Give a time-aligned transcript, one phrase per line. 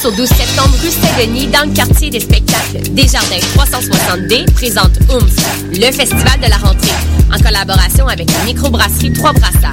[0.00, 2.80] 10 au 12 septembre, rue Saint-Denis, dans le quartier des spectacles.
[2.92, 5.36] Desjardins 360D présente OOMF,
[5.72, 6.88] le festival de la rentrée,
[7.34, 9.70] en collaboration avec la microbrasserie Trois Brassards.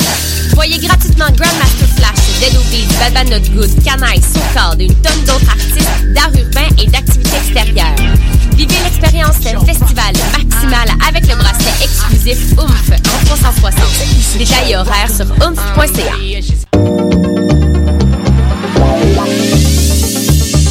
[0.54, 5.50] Voyez gratuitement Grandmaster Flash, Dead Obies, Bad Not Good, Canaille, Socard et une tonne d'autres
[5.50, 7.96] artistes d'art urbain et d'activités extérieures.
[8.55, 14.37] Vivez l'expérience festival maximal avec le bracelet exclusif OOMF en 360.
[14.37, 16.14] Détails et horaires sur oomph.ca.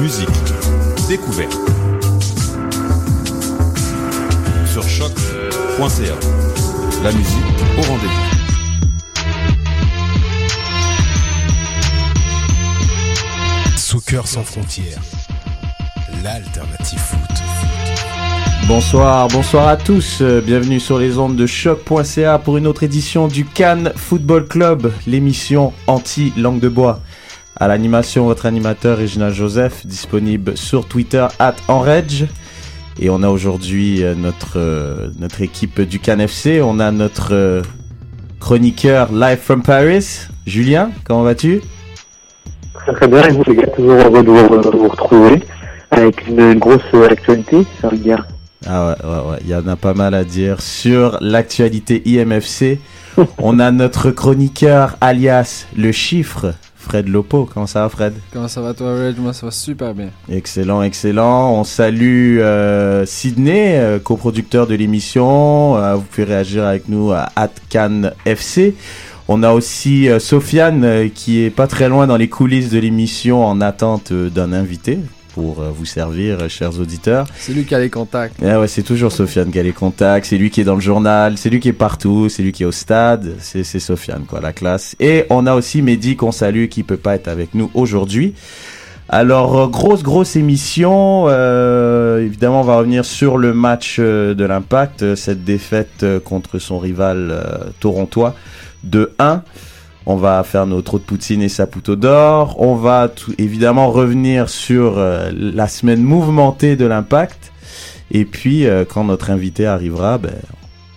[0.00, 0.28] Musique,
[1.08, 1.52] découverte.
[4.66, 6.14] Sur choc.ca.
[7.04, 7.38] La musique
[7.76, 8.30] au rendez-vous.
[13.76, 15.00] Soccer sans frontières,
[16.22, 17.18] l'alternative foot.
[18.66, 20.22] Bonsoir, bonsoir à tous.
[20.22, 24.92] Euh, Bienvenue sur les ondes de choc.ca pour une autre édition du Cannes Football Club,
[25.06, 27.00] l'émission anti-langue de bois.
[27.62, 32.24] À l'animation, votre animateur Réginald Joseph, disponible sur Twitter at Enredge.
[32.98, 36.62] Et on a aujourd'hui euh, notre, euh, notre équipe du Cannes FC.
[36.62, 37.60] On a notre euh,
[38.40, 40.90] chroniqueur live from Paris, Julien.
[41.04, 41.60] Comment vas-tu?
[42.72, 45.42] Très très bien, et vous les gars, toujours heureux de vous, de vous retrouver
[45.90, 48.26] avec une grosse actualité, ça veut dire.
[48.66, 52.78] Ah ouais, ouais, ouais, il y en a pas mal à dire sur l'actualité IMFC.
[53.38, 57.48] On a notre chroniqueur alias le chiffre, Fred Lopo.
[57.52, 58.14] Comment ça va Fred?
[58.32, 59.18] Comment ça va toi, Reg?
[59.18, 60.08] Moi, ça va super bien.
[60.28, 61.52] Excellent, excellent.
[61.52, 65.76] On salue euh, Sydney, euh, coproducteur de l'émission.
[65.76, 68.74] Euh, vous pouvez réagir avec nous à Atcan FC.
[69.28, 73.60] On a aussi Sofiane qui est pas très loin dans les coulisses de l'émission en
[73.60, 74.98] attente d'un invité
[75.40, 77.26] pour euh, vous servir, euh, chers auditeurs.
[77.38, 78.36] C'est lui qui a les contacts.
[78.44, 80.82] Ah ouais, c'est toujours Sofiane qui a les contacts, c'est lui qui est dans le
[80.82, 84.42] journal, c'est lui qui est partout, c'est lui qui est au stade, c'est Sofiane quoi,
[84.42, 84.96] la classe.
[85.00, 88.34] Et on a aussi Mehdi qu'on salue qui peut pas être avec nous aujourd'hui.
[89.08, 95.14] Alors euh, grosse grosse émission, euh, évidemment on va revenir sur le match de l'Impact,
[95.14, 98.34] cette défaite contre son rival euh, torontois
[98.84, 99.42] de 1.
[100.06, 102.56] On va faire nos trous de poutine et saputo d'or.
[102.58, 107.52] On va tout, évidemment revenir sur euh, la semaine mouvementée de l'impact.
[108.10, 110.32] Et puis, euh, quand notre invité arrivera, ben,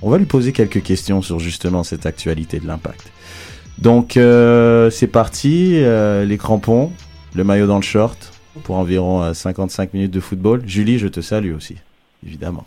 [0.01, 3.11] on va lui poser quelques questions sur justement cette actualité de l'impact.
[3.77, 5.73] Donc, euh, c'est parti.
[5.75, 6.91] euh, les crampons,
[7.35, 8.31] le maillot dans le short
[8.63, 10.61] pour environ euh, 55 minutes de football.
[10.65, 11.75] Julie, je te salue aussi,
[12.25, 12.65] évidemment.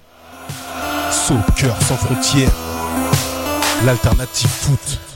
[1.11, 2.53] Soccer sans frontières,
[3.85, 5.16] l'alternative foot.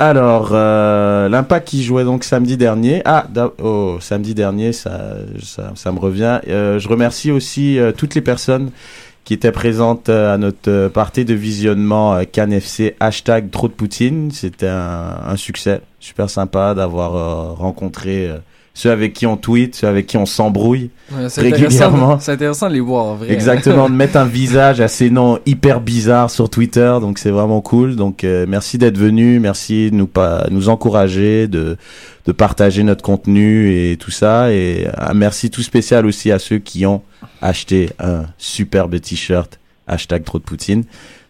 [0.00, 3.00] Alors, euh, l'impact qui jouait donc samedi dernier.
[3.04, 3.26] Ah,
[3.62, 6.40] oh, samedi dernier, ça, ça, ça me revient.
[6.48, 8.70] Euh, je remercie aussi euh, toutes les personnes
[9.24, 13.68] qui étaient présentes euh, à notre euh, partie de visionnement euh, Cannes FC hashtag trop
[13.68, 14.30] de Poutine.
[14.30, 18.30] C'était un, un succès, super sympa d'avoir rencontré
[18.74, 22.18] ceux avec qui on tweet, ceux avec qui on s'embrouille Ouais, régulièrement.
[22.18, 23.32] c'est intéressant de les voir en vrai.
[23.32, 27.60] Exactement, de mettre un visage à ces noms hyper bizarres sur Twitter, donc c'est vraiment
[27.60, 27.94] cool.
[27.96, 31.76] Donc euh, merci d'être venu, merci de nous pas nous encourager, de
[32.26, 34.50] de partager notre contenu et tout ça.
[34.52, 37.02] Et un merci tout spécial aussi à ceux qui ont
[37.42, 40.84] acheté un superbe t-shirt hashtag trop de Poutine.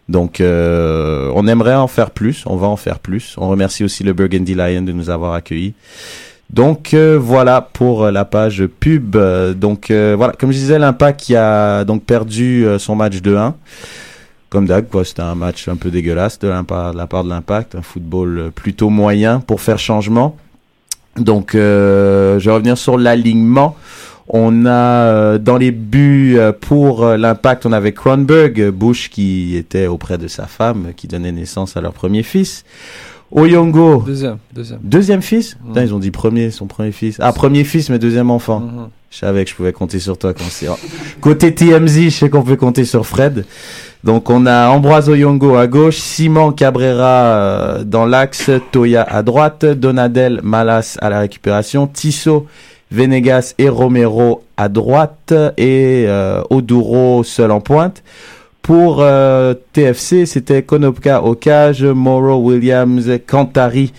[0.09, 2.45] Donc, euh, on aimerait en faire plus.
[2.47, 3.35] On va en faire plus.
[3.39, 5.75] On remercie aussi le Burgundy Lion de nous avoir accueillis.
[6.55, 9.17] Donc euh, voilà pour la page pub.
[9.17, 13.21] Euh, Donc euh, voilà, comme je disais, l'Impact qui a donc perdu euh, son match
[13.21, 13.57] de 1.
[14.51, 17.75] Comme d'hab, quoi, c'était un match un peu dégueulasse de, de la part de l'Impact,
[17.75, 20.37] un football euh, plutôt moyen pour faire changement.
[21.17, 23.77] Donc euh, je vais revenir sur l'alignement.
[24.29, 29.11] On a euh, dans les buts euh, pour euh, l'Impact, on avait Kronberg, euh, Bush
[29.11, 32.65] qui était auprès de sa femme, qui donnait naissance à leur premier fils.
[33.35, 34.79] Oyongo, Deuxième, deuxième.
[34.85, 35.57] Deuxième fils.
[35.67, 37.17] Putain, ils ont dit premier, son premier fils.
[37.21, 38.61] Ah, premier fils, mais deuxième enfant.
[38.61, 38.89] Mhm.
[39.11, 40.67] Je savais que je pouvais compter sur toi quand c'est...
[41.21, 43.45] Côté TMZ, je sais qu'on peut compter sur Fred.
[44.05, 49.65] Donc, on a Ambroise Oyongo à gauche, Simon Cabrera euh, dans l'axe, Toya à droite,
[49.65, 52.47] Donadel Malas à la récupération, Tissot,
[52.91, 58.03] Venegas et Romero à droite et euh, Oduro seul en pointe.
[58.65, 63.93] Pour euh, TFC, c'était Konopka au cage, Morrow, Williams, Kantari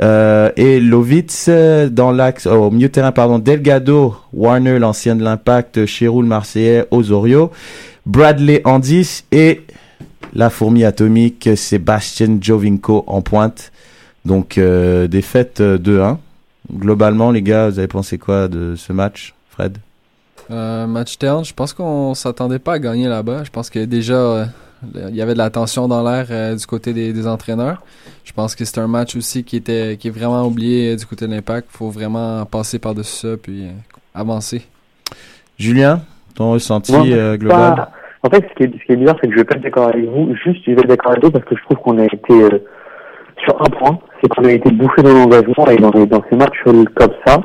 [0.00, 5.84] euh, et Lovitz euh, dans l'axe au milieu terrain pardon Delgado, Warner l'ancien de l'Impact,
[5.84, 7.50] Chirou le Marseillais, Osorio,
[8.06, 9.60] Bradley en 10 et
[10.32, 13.72] la fourmi atomique Sébastien Jovinko en pointe.
[14.24, 16.16] Donc défaite euh, 2-1.
[16.72, 19.76] Globalement les gars, vous avez pensé quoi de ce match, Fred?
[20.50, 23.44] Euh, match terne, je pense qu'on s'attendait pas à gagner là-bas.
[23.44, 24.44] Je pense que déjà, euh,
[24.94, 27.82] il y avait de la tension dans l'air euh, du côté des, des entraîneurs.
[28.24, 31.06] Je pense que c'est un match aussi qui était qui est vraiment oublié euh, du
[31.06, 31.68] côté de l'impact.
[31.70, 33.70] faut vraiment passer par-dessus ça puis euh,
[34.14, 34.62] avancer.
[35.58, 36.00] Julien,
[36.34, 37.88] ton ressenti euh, pas- global?
[38.22, 39.62] En fait, ce qui est, ce qui est bizarre, c'est que je vais pas être
[39.62, 40.34] d'accord avec vous.
[40.44, 42.58] Juste, je vais être d'accord avec vous parce que je trouve qu'on a été euh,
[43.44, 47.12] sur un point, c'est qu'on a été bouffé dans l'engagement et dans, ces matchs comme
[47.24, 47.40] ça,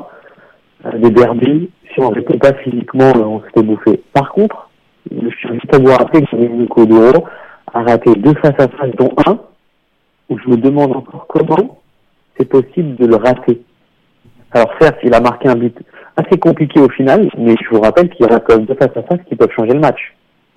[0.86, 4.00] euh, des derbies, si on répond pas physiquement, euh, on s'était bouffé.
[4.12, 4.68] Par contre,
[5.10, 7.24] je suis juste à vous rappeler que Nico Duro
[7.72, 9.38] a raté deux face à face, dont un,
[10.28, 11.80] où je me demande encore comment
[12.38, 13.62] c'est possible de le rater.
[14.50, 15.76] Alors certes, il a marqué un but
[16.16, 18.96] assez compliqué au final, mais je vous rappelle qu'il y aura quand même deux face
[18.96, 20.14] à face qui peuvent changer le match.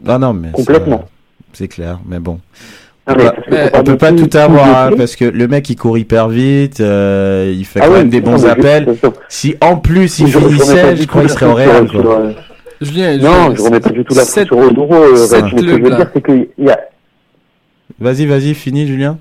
[0.07, 0.99] Ah non, mais Complètement.
[0.99, 1.05] ça,
[1.53, 2.39] C'est clair, mais bon.
[3.09, 5.75] Ah, mais mais faut on peut pas tout avoir, hein, parce que le mec il
[5.77, 8.85] court hyper vite, euh, il fait Ah quand même des bons appels.
[9.01, 11.87] je- je- Si en plus il je- je finissait, je crois qu'il serait Real.
[11.87, 12.19] sur- quoi.
[12.19, 12.31] euh,
[12.81, 15.59] Julien, Non, je remets pas du tout la faute sept- sur euh, Rachid.
[15.59, 16.79] Ce que je veux dire, c'est qu'il y a,
[17.99, 19.17] Vas-y, vas-y, finis Julien.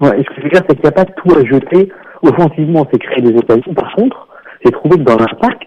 [0.00, 1.88] ouais, ce que je veux dire, c'est qu'il n'y a pas tout à jeter.
[2.22, 3.72] Offensivement, c'est créer des occasions.
[3.74, 4.26] Par contre,
[4.64, 5.62] j'ai trouvé que dans l'impact,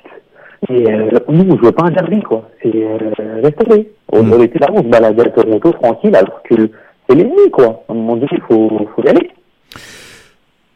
[0.70, 2.50] et euh, nous, on jouait pas un derby, quoi.
[2.62, 3.90] C'est, euh, laisse tomber.
[4.12, 4.34] On, Mm.
[4.34, 6.70] on était là, on se baladait à Toronto tranquille, alors que
[7.10, 7.84] c'est l'ennemi, quoi.
[7.88, 9.32] À un moment donné, il faut, faut y aller.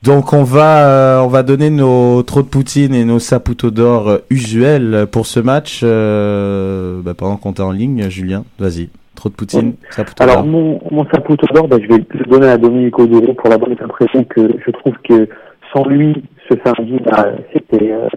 [0.03, 4.09] Donc on va euh, on va donner nos trop de poutine et nos saputo d'or
[4.09, 8.09] euh, usuels pour ce match euh, bah, pendant qu'on est en ligne.
[8.09, 8.89] Julien, vas-y.
[9.15, 10.45] Trop de poutine, saputo Alors, d'or.
[10.47, 13.77] mon, mon saputo d'or, bah, je vais le donner à Dominique Odoro pour la bonne
[13.79, 15.29] impression que je trouve que
[15.73, 18.09] sans lui, ce samedi, bah, c'était euh,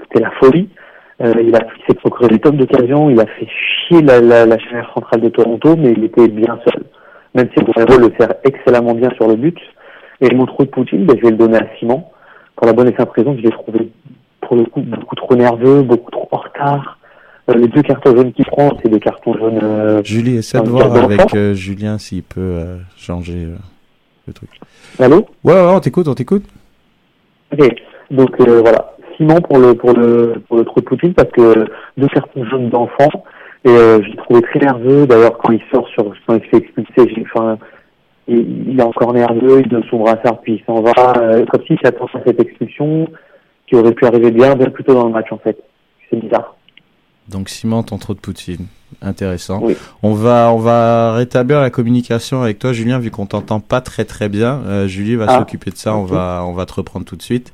[0.00, 0.70] c'était la folie.
[1.20, 3.46] Euh, il a il s'est procuré des tonnes d'occasions, il a fait
[3.86, 6.84] chier la, la, la chaîne centrale de Toronto, mais il était bien seul.
[7.34, 9.58] Même si Guerrero le sert excellemment bien sur le but.
[10.20, 12.04] Et mon trou de Poutine, bah, je vais le donner à Simon
[12.56, 13.90] pour la bonne et simple raison que je l'ai trouvé
[14.40, 16.98] pour le coup beaucoup trop nerveux, beaucoup trop en retard.
[17.48, 20.68] Euh, les deux cartons jaunes qu'il prend, c'est des cartons jaunes euh, Julie, essaie de
[20.68, 23.46] voir avec euh, Julien s'il peut changer
[24.26, 24.50] le truc.
[24.98, 25.26] Allô?
[25.44, 26.44] Ouais, ouais, on t'écoute, on t'écoute.
[27.52, 27.68] Ok,
[28.10, 31.66] donc voilà, Simon pour le pour le pour le trou de Poutine parce que
[31.96, 33.24] deux cartons jaunes d'enfant
[33.66, 35.06] et euh, je l'ai trouvé très nerveux.
[35.06, 37.58] D'ailleurs quand il sort sur quand il se fait expulser, j'ai enfin
[38.28, 41.62] il, il est encore nerveux, il donne son brassard puis il s'en va, euh, comme
[41.66, 43.08] s'il s'attend à cette expulsion
[43.68, 45.58] qui aurait pu arriver bien bien plus tôt dans le match en fait.
[46.10, 46.56] C'est bizarre.
[47.28, 48.66] Donc Simon, ton trop de poutine.
[49.02, 49.58] Intéressant.
[49.60, 49.76] Oui.
[50.04, 54.04] On va on va rétablir la communication avec toi, Julien, vu qu'on t'entend pas très
[54.04, 54.60] très bien.
[54.66, 55.38] Euh, Julie va Ah.
[55.38, 55.96] s'occuper de ça.
[55.96, 57.52] On va on va te reprendre tout de suite.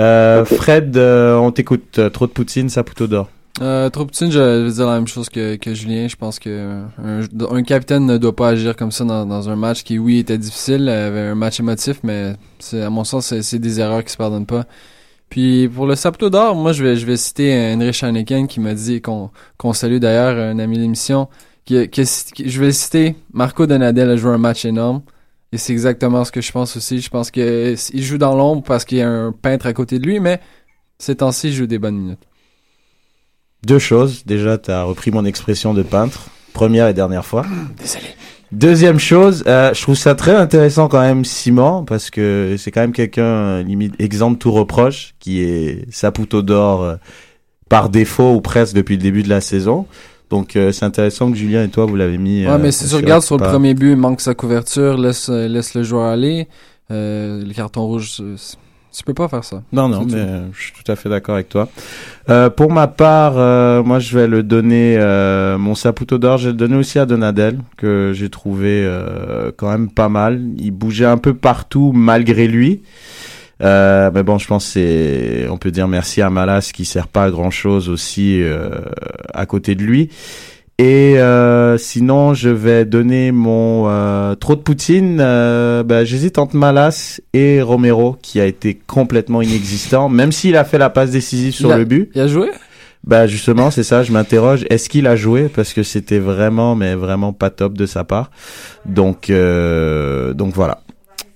[0.00, 0.44] Euh.
[0.44, 2.00] Fred, euh, on t'écoute.
[2.12, 3.28] Trop de poutine, saputo d'or.
[3.60, 6.08] Euh, trop poutine, je vais dire la même chose que, que Julien.
[6.08, 9.84] Je pense que un, capitaine ne doit pas agir comme ça dans, dans un match
[9.84, 13.78] qui, oui, était difficile, avait un match émotif, mais c'est à mon sens, c'est- des
[13.80, 14.64] erreurs qui se pardonnent pas.
[15.30, 18.74] Puis pour le Saputo d'or, moi je vais je vais citer Henry Haneken qui m'a
[18.74, 20.92] dit qu'on qu'on salue d'ailleurs un ami
[21.64, 25.02] qui, qui, qui- je vais citer Marco Donadel a joué un match énorme
[25.52, 27.00] et c'est exactement ce que je pense aussi.
[27.00, 29.98] Je pense que il joue dans l'ombre parce qu'il y a un peintre à côté
[29.98, 30.40] de lui, mais
[30.98, 32.20] ces temps-ci il joue des bonnes minutes.
[33.64, 34.24] Deux choses.
[34.26, 36.28] Déjà, tu as repris mon expression de peintre.
[36.52, 37.44] Première et dernière fois.
[37.80, 38.04] Désolé.
[38.52, 42.82] Deuxième chose, euh, je trouve ça très intéressant quand même Simon parce que c'est quand
[42.82, 46.94] même quelqu'un limite exempt de tout reproche qui est Saputo d'or euh,
[47.68, 49.86] par défaut ou presque depuis le début de la saison.
[50.30, 52.46] Donc euh, c'est intéressant que Julien et toi vous l'avez mis.
[52.46, 55.28] Ouais, euh, mais si tu regardes sur le premier but, il manque sa couverture, laisse,
[55.30, 56.46] euh, laisse le joueur aller.
[56.92, 58.56] Euh, le carton rouge, c'est-
[58.98, 59.62] tu peux pas faire ça.
[59.72, 61.68] Non, non, mais euh, je suis tout à fait d'accord avec toi.
[62.30, 66.46] Euh, pour ma part, euh, moi, je vais le donner, euh, mon Saputo d'or, je
[66.46, 70.40] vais le donner aussi à Donadel, que j'ai trouvé euh, quand même pas mal.
[70.58, 72.82] Il bougeait un peu partout malgré lui.
[73.62, 77.08] Euh, mais bon, je pense que c'est, on peut dire merci à Malas qui sert
[77.08, 78.80] pas à grand chose aussi euh,
[79.32, 80.10] à côté de lui.
[80.78, 85.18] Et euh, sinon, je vais donner mon euh, trop de Poutine.
[85.20, 90.64] Euh, bah, J'hésite entre Malas et Romero, qui a été complètement inexistant, même s'il a
[90.64, 92.10] fait la passe décisive sur a- le but.
[92.14, 92.50] Il a joué?
[93.06, 94.02] Bah justement, c'est ça.
[94.02, 94.64] Je m'interroge.
[94.70, 95.48] Est-ce qu'il a joué?
[95.48, 98.30] Parce que c'était vraiment, mais vraiment pas top de sa part.
[98.86, 100.80] Donc, euh, donc voilà.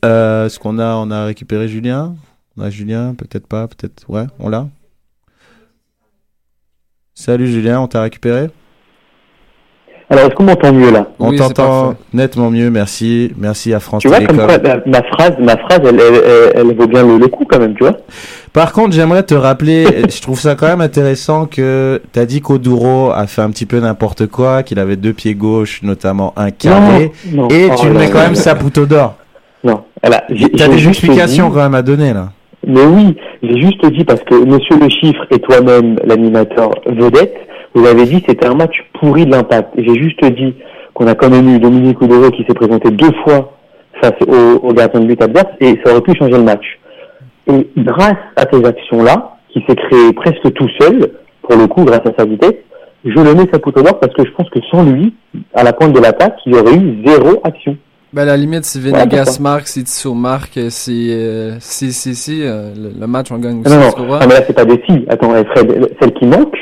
[0.04, 2.16] Euh, Est-ce qu'on a, on a récupéré Julien?
[2.56, 3.68] On a Julien Peut-être pas.
[3.68, 4.02] Peut-être.
[4.08, 4.66] Ouais, on l'a.
[7.14, 8.48] Salut Julien, on t'a récupéré?
[10.10, 11.06] Alors, est-ce qu'on m'entend mieux là?
[11.18, 13.30] On Oui, t'entend nettement mieux, merci.
[13.38, 16.52] Merci à France Tu vois, comme quoi, la- ma phrase, ma phrase, elle, elle, elle,
[16.70, 17.94] elle vaut bien le, le coup quand même, tu vois.
[18.54, 23.10] Par contre, j'aimerais te rappeler, je trouve ça quand même intéressant que t'as dit qu'Oduro
[23.10, 27.12] a fait un petit peu n'importe quoi, qu'il avait deux pieds gauche, notamment un carré,
[27.30, 27.48] Non, non.
[27.50, 28.40] et Oh tu le là mets quand là même là.
[28.40, 29.14] Saputo d'or.
[29.62, 32.30] Non, T'as j'ai des explications dit- quand même à donner là.
[32.66, 37.34] Mais oui, j'ai juste dit parce que Monsieur le Chiffre et toi-même, l'animateur vedette,
[37.74, 39.74] vous avez dit c'était un match pourri de l'impact.
[39.76, 40.54] J'ai juste dit
[40.94, 43.56] qu'on a quand même eu Dominique Oudoro qui s'est présenté deux fois
[44.02, 46.64] face au, au gardien de but adverse et ça aurait pu changer le match.
[47.50, 52.02] Et grâce à ces actions-là, qui s'est créé presque tout seul, pour le coup, grâce
[52.04, 52.54] à sa vitesse,
[53.04, 55.14] je le mets Saputo d'or parce que je pense que sans lui,
[55.54, 57.76] à la pointe de l'attaque, il y aurait eu zéro action.
[58.12, 61.56] Ben, à la limite, si Ouais, Venegas pourquoi marque, si Tissot marque, euh, si, euh,
[61.60, 63.74] si, si, si, euh, le, le match, on gagne aussi.
[63.74, 65.04] Non, non, ah, mais là, c'est pas des si.
[65.08, 66.56] Attends, Fred, celle qui manque,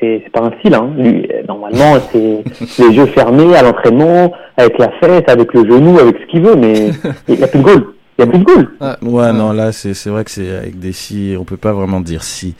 [0.00, 0.78] c'est, pas un là.
[0.78, 0.90] Hein.
[0.96, 2.44] Lui, normalement, c'est
[2.78, 6.56] les yeux fermés à l'entraînement, avec la fesse, avec le genou, avec ce qu'il veut,
[6.56, 6.90] mais
[7.28, 7.86] il y a plus de goal.
[8.18, 8.68] Il y a plus de goal.
[9.02, 12.00] Ouais, non, là, c'est c'est vrai que c'est avec des si, on peut pas vraiment
[12.00, 12.54] dire si.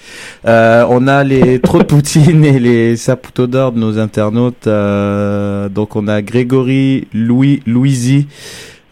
[0.47, 4.67] Euh, on a les trop de Poutine et les Saputo d'or de nos internautes.
[4.67, 8.27] euh, donc, on a Grégory Louis Louisi.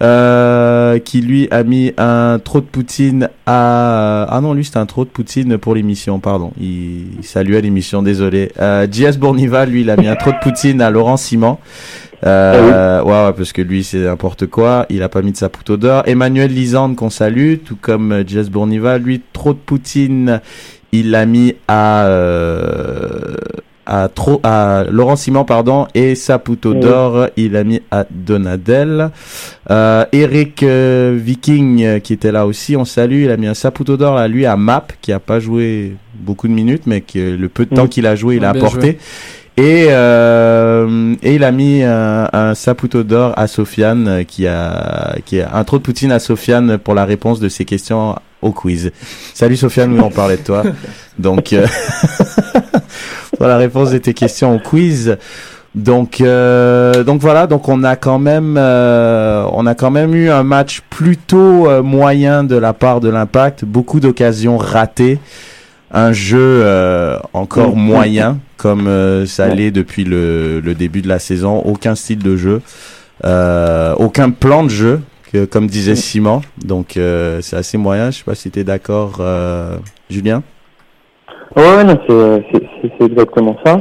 [0.04, 4.86] Euh, qui lui a mis un trop de Poutine à ah non lui c'était un
[4.86, 9.80] trop de Poutine pour l'émission pardon il, il saluait l'émission désolé euh, JS Bournival lui
[9.80, 11.58] il a mis un trop de Poutine à Laurent Simon
[12.26, 14.86] euh, ouais, ouais, parce que lui, c'est n'importe quoi.
[14.88, 16.04] Il a pas mis de sa poutre d'or.
[16.06, 19.02] Emmanuel Lisande, qu'on salue, tout comme euh, Jess Bournival.
[19.02, 20.40] Lui, trop de Poutine,
[20.92, 23.36] il l'a mis à, euh,
[23.86, 26.80] à trop, à Laurent Simon, pardon, et Saputo Oui.
[26.80, 29.10] d'or, il a mis à Donadel.
[29.70, 33.54] Euh, Eric euh, Viking, euh, qui était là aussi, on salue, il a mis un
[33.54, 37.18] Saputo d'or à lui, à Map, qui a pas joué beaucoup de minutes, mais que
[37.36, 37.88] le peu de temps Mhm.
[37.88, 38.80] qu'il a joué, il a apporté.
[38.80, 38.98] joué.
[39.56, 45.16] Et, euh, et il a mis un, un Saputo d'or à Sofiane, euh, qui a,
[45.24, 48.50] qui a un trop de Poutine à Sofiane pour la réponse de ses questions au
[48.50, 48.90] quiz.
[49.32, 50.64] Salut Sofiane, nous on parlait de toi.
[51.18, 51.66] Donc, euh,
[53.38, 55.16] pour la réponse de tes questions au quiz.
[55.74, 60.30] Donc, euh, donc voilà, donc on a quand même, euh, on a quand même eu
[60.30, 65.18] un match plutôt euh, moyen de la part de l'Impact, beaucoup d'occasions ratées,
[65.90, 67.80] un jeu euh, encore Mm.
[67.80, 69.54] moyen comme euh, ça Ouais.
[69.56, 72.62] l'est depuis le, le début de la saison, aucun style de jeu,
[73.24, 75.00] euh, aucun plan de jeu,
[75.32, 75.96] que, comme disait Mm.
[75.96, 76.40] Simon.
[76.64, 78.10] Donc euh, c'est assez moyen.
[78.10, 79.76] Je sais pas si tu es d'accord, euh,
[80.10, 80.42] Julien.
[81.56, 83.80] Ouais, non, c'est, exactement ça.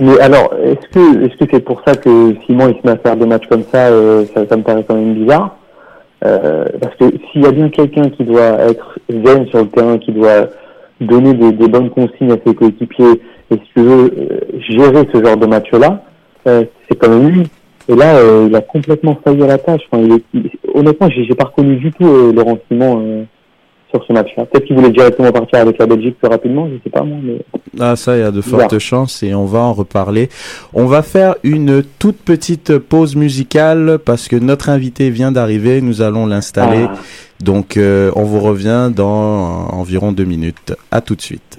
[0.00, 2.96] Mais alors, est-ce que, est-ce que c'est pour ça que Simon il se met à
[2.96, 5.56] faire des matchs comme ça, euh, ça, ça me paraît quand même bizarre.
[6.24, 9.98] Euh, parce que s'il y a bien quelqu'un qui doit être zen sur le terrain,
[9.98, 10.48] qui doit
[11.02, 15.36] donner des, bonnes consignes à ses coéquipiers, et si tu veux euh, gérer ce genre
[15.36, 16.04] de match-là,
[16.46, 17.46] euh, c'est quand même lui.
[17.88, 19.82] Et là, euh, il a complètement failli à la tâche.
[19.92, 22.58] Honnêtement, j'ai, pas reconnu du tout euh, Laurent
[23.92, 24.46] sur ce match-là.
[24.46, 27.38] Peut-être qu'il voulait directement partir avec la Belgique plus rapidement, je sais pas moi, mais.
[27.78, 30.28] Ah ça, il y a de fortes chances et on va en reparler.
[30.74, 35.80] On va faire une toute petite pause musicale parce que notre invité vient d'arriver.
[35.80, 36.86] Nous allons l'installer.
[36.88, 36.94] Ah.
[37.42, 40.74] Donc euh, on vous revient dans environ deux minutes.
[40.90, 41.58] À tout de suite.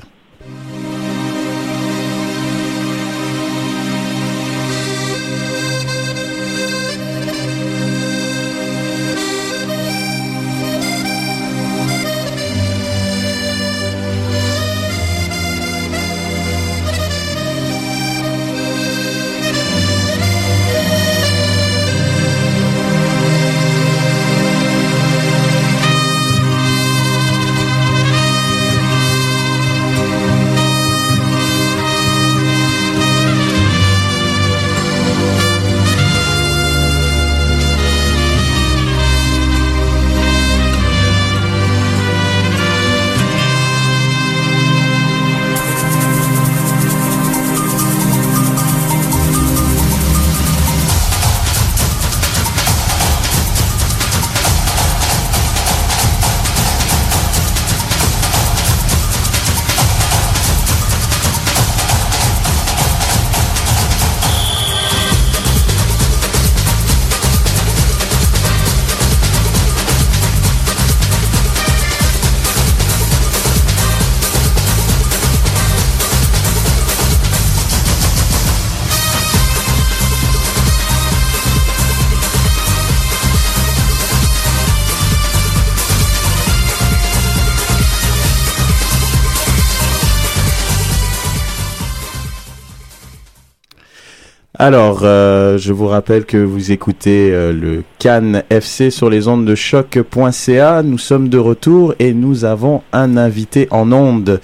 [94.64, 99.44] Alors, euh, je vous rappelle que vous écoutez euh, le Cannes FC sur les ondes
[99.44, 100.84] de choc.ca.
[100.84, 104.40] Nous sommes de retour et nous avons un invité en ondes.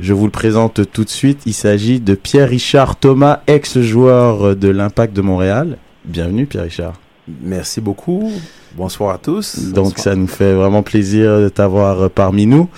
[0.00, 1.42] Je vous le présente tout de suite.
[1.44, 5.76] Il s'agit de Pierre-Richard Thomas, ex-joueur de l'Impact de Montréal.
[6.06, 6.94] Bienvenue Pierre-Richard.
[7.42, 8.32] Merci beaucoup.
[8.76, 9.70] Bonsoir à tous.
[9.72, 9.98] Donc Bonsoir.
[9.98, 12.68] ça nous fait vraiment plaisir de t'avoir euh, parmi nous.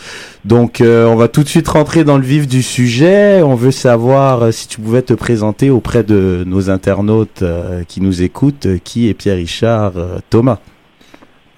[0.44, 3.42] Donc euh, on va tout de suite rentrer dans le vif du sujet.
[3.42, 8.00] On veut savoir euh, si tu pouvais te présenter auprès de nos internautes euh, qui
[8.00, 8.66] nous écoutent.
[8.82, 10.58] Qui est Pierre-Richard euh, Thomas?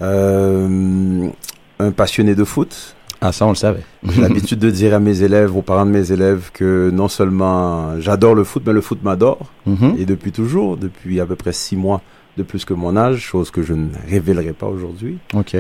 [0.03, 2.95] Un passionné de foot.
[3.23, 3.83] Ah ça on le savait.
[4.07, 7.99] J'ai l'habitude de dire à mes élèves, aux parents de mes élèves, que non seulement
[8.01, 9.39] j'adore le foot, mais le foot m'adore.
[9.65, 9.95] Mhm.
[9.99, 12.03] Et depuis toujours, depuis à peu près six mois
[12.37, 15.19] de plus que mon âge, chose que je ne révélerai pas aujourd'hui.
[15.35, 15.57] Ok.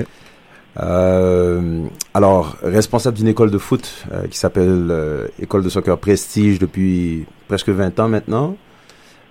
[0.78, 6.58] Euh, alors, responsable d'une école de foot euh, qui s'appelle euh, École de soccer Prestige
[6.58, 8.56] depuis presque 20 ans maintenant,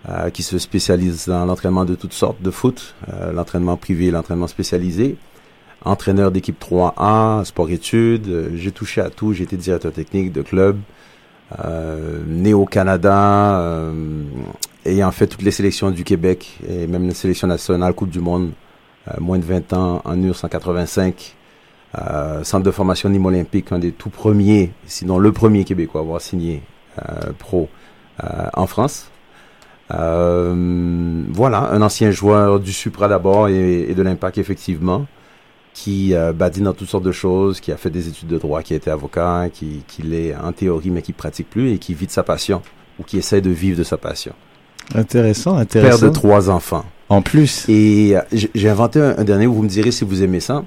[0.10, 4.48] euh, qui se spécialise dans l'entraînement de toutes sortes de foot, euh, l'entraînement privé, l'entraînement
[4.48, 5.18] spécialisé.
[5.84, 10.80] Entraîneur d'équipe 3A, sport-études, j'ai touché à tout, j'ai été directeur technique de club,
[11.64, 13.94] euh, né au Canada, euh,
[14.86, 18.52] ayant fait toutes les sélections du Québec et même la sélection nationale Coupe du Monde
[19.08, 21.36] euh, moins de 20 ans en URS 185.
[21.98, 26.04] Euh, centre de formation Nîmes Olympique, un des tout premiers, sinon le premier Québécois à
[26.04, 26.62] avoir signé
[27.00, 27.70] euh, pro
[28.24, 29.10] euh, en France.
[29.94, 35.06] Euh, voilà, un ancien joueur du Supra d'abord et, et de l'Impact effectivement,
[35.74, 38.64] qui euh, badine dans toutes sortes de choses, qui a fait des études de droit,
[38.64, 41.94] qui a été avocat, qui, qui l'est en théorie mais qui pratique plus et qui
[41.94, 42.62] vit de sa passion
[43.00, 44.34] ou qui essaie de vivre de sa passion.
[44.94, 46.00] Intéressant, intéressant.
[46.00, 46.86] Père de trois enfants.
[47.10, 47.66] En plus.
[47.70, 48.22] Et euh,
[48.54, 50.64] j'ai inventé un, un dernier où vous me direz si vous aimez ça.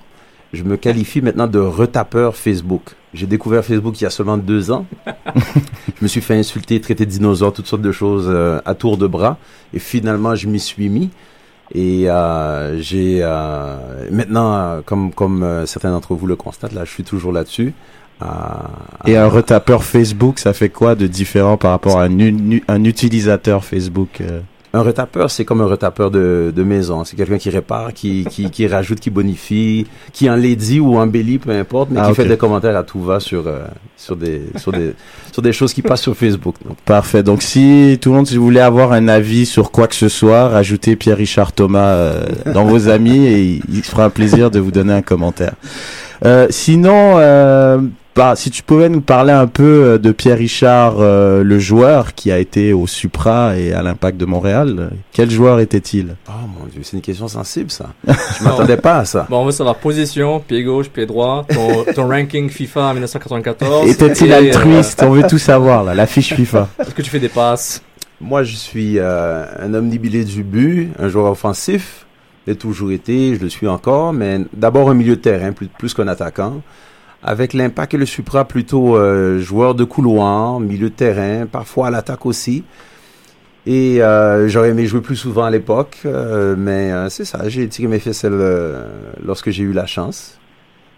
[0.53, 2.95] Je me qualifie maintenant de retapeur Facebook.
[3.13, 4.87] J'ai découvert Facebook il y a seulement deux ans.
[5.07, 8.97] je me suis fait insulter, traiter de dinosaure, toutes sortes de choses euh, à tour
[8.97, 9.37] de bras.
[9.75, 11.11] Et finalement, je m'y suis mis.
[11.75, 17.05] Et euh, j'ai euh, maintenant, comme comme certains d'entre vous le constatent, là, je suis
[17.05, 17.75] toujours là-dessus.
[18.23, 18.27] Euh,
[19.07, 22.85] Et un retapeur Facebook, ça fait quoi de différent par rapport à un, u- un
[22.85, 24.41] utilisateur Facebook euh?
[24.75, 27.03] Un retapeur, c'est comme un retapeur de, de maison.
[27.03, 31.53] C'est quelqu'un qui répare, qui, qui, qui rajoute, qui bonifie, qui enlaidit ou embellit, peu
[31.53, 33.61] importe, mais Ah, qui fait des commentaires à tout va sur, euh,
[33.97, 34.93] sur, des, sur, des,
[35.33, 36.57] sur des choses qui passent sur Facebook.
[36.67, 37.23] Donc, Parfait.
[37.23, 40.11] Donc si tout le monde, si vous voulez avoir un avis sur quoi que ce
[40.11, 44.59] soit, rajoutez Pierre-Richard Thomas euh, dans vos amis et il, il fera un plaisir de
[44.61, 45.55] vous donner un commentaire.
[46.27, 47.15] Euh, sinon,
[48.19, 52.33] bah, si tu pouvais nous parler un peu euh, de Pierre-Richard, euh, le joueur qui
[52.33, 56.17] a été au Supra et à l'Impact de Montréal, euh, quel joueur était-il?
[56.29, 57.91] Oh mon Dieu, c'est une question sensible, ça.
[58.09, 59.29] Je m'attendais pas à ça.
[59.31, 63.89] Bon, on veut savoir position, pied gauche, pied droit, ton, ton ranking FIFA en 1994.
[63.89, 65.01] Était-il et, euh, altruiste?
[65.05, 66.71] On veut tout savoir là, la fiche FIFA.
[66.81, 67.81] Est-ce que tu fais des passes?
[68.21, 72.05] Moi, je suis euh, un omnibilé du but, un joueur offensif.
[72.49, 75.95] J'ai toujours été, je le suis encore, mais d'abord un milieu de terrain plus, plus
[75.95, 76.63] qu'un attaquant.
[77.23, 81.91] Avec l'impact et le Supra, plutôt euh, joueur de couloir, milieu de terrain, parfois à
[81.91, 82.65] l'attaque aussi.
[83.67, 87.69] Et euh, j'aurais aimé jouer plus souvent à l'époque, euh, mais euh, c'est ça, j'ai
[87.69, 88.85] tiré mes ficelles euh,
[89.23, 90.39] lorsque j'ai eu la chance.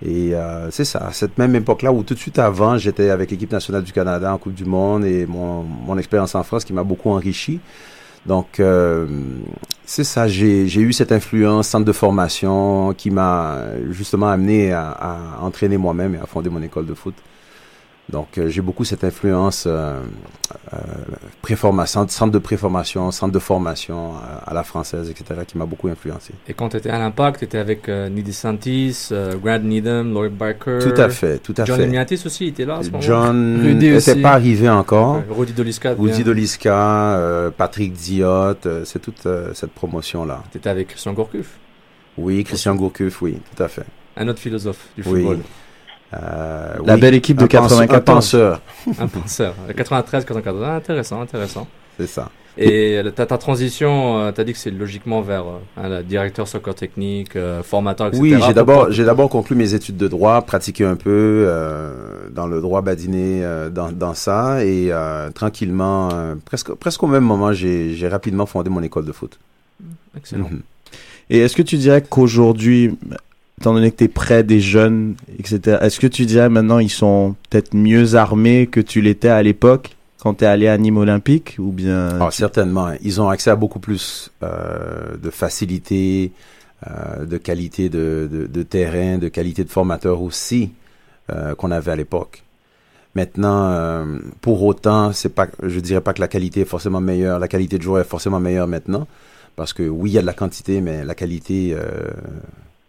[0.04, 3.50] Et euh, c'est ça, cette même époque-là où tout de suite avant, j'étais avec l'équipe
[3.50, 6.84] nationale du Canada en Coupe du Monde et mon, mon expérience en France qui m'a
[6.84, 7.60] beaucoup enrichi.
[8.26, 9.06] Donc, euh,
[9.84, 15.78] c'est ça, j'ai eu cette influence, centre de formation qui m'a justement amené à entraîner
[15.78, 17.14] moi-même et à fonder mon école de foot.
[18.10, 20.00] Donc, euh, j'ai beaucoup cette influence euh,
[20.72, 20.76] euh,
[21.42, 25.86] préformation, centre de préformation, centre de formation euh, à la française, etc., qui m'a beaucoup
[25.88, 26.32] influencé.
[26.48, 30.12] Et quand tu étais à l'Impact, tu étais avec euh, Nidi Santis, euh, Grant Needham,
[30.12, 30.78] Lloyd Barker.
[30.82, 31.84] Tout à fait, tout à John fait.
[31.84, 35.22] Emiatis aussi, il était là à ce moment John Rudy n'était pas arrivé encore.
[35.30, 35.94] Rudy Doliska.
[35.96, 38.26] Rudy Doliska, euh, Patrick Diot,
[38.66, 40.42] euh, c'est toute euh, cette promotion-là.
[40.50, 41.58] Tu étais avec Christian Gourcuff,
[42.18, 43.84] Oui, Christian Gourcuff, oui, tout à fait.
[44.16, 45.26] un autre philosophe du Oui.
[46.12, 47.90] Euh, La oui, belle équipe de un pense- 94.
[47.90, 48.60] Un penseur,
[48.98, 49.54] Un penseur.
[49.76, 50.62] 93, 94.
[50.66, 51.66] Ah, intéressant, intéressant.
[51.98, 52.30] c'est ça.
[52.58, 56.02] Et euh, ta, ta transition, tu as dit que c'est logiquement vers euh, hein, le
[56.02, 58.20] directeur soccer technique, euh, formateur, etc.
[58.20, 61.92] Oui, j'ai d'abord j'ai d'abord conclu mes études de droit, pratiqué un peu euh,
[62.32, 67.06] dans le droit badiné euh, dans, dans ça et euh, tranquillement, euh, presque presque au
[67.06, 69.38] même moment, j'ai j'ai rapidement fondé mon école de foot.
[70.16, 70.48] Excellent.
[70.50, 70.62] Mhm.
[71.30, 72.98] Et est-ce que tu dirais qu'aujourd'hui,
[73.60, 76.90] étant donné que tu es près des jeunes, etc., est-ce que tu dirais maintenant ils
[76.90, 80.96] sont peut-être mieux armés que tu l'étais à l'époque quand tu es allé à Nîmes
[80.96, 82.92] Olympique ou bien Ah, certainement.
[83.02, 86.32] Ils ont accès à beaucoup plus euh, de facilité,
[86.86, 90.72] euh, de qualité de, de, de terrain, de qualité de formateur aussi
[91.30, 92.42] euh, qu'on avait à l'époque.
[93.14, 94.06] Maintenant,
[94.40, 97.40] pour autant, c'est pas, je dirais pas que la qualité est forcément meilleure.
[97.40, 99.08] La qualité de joueur est forcément meilleure maintenant,
[99.56, 101.74] parce que oui, il y a de la quantité, mais la qualité,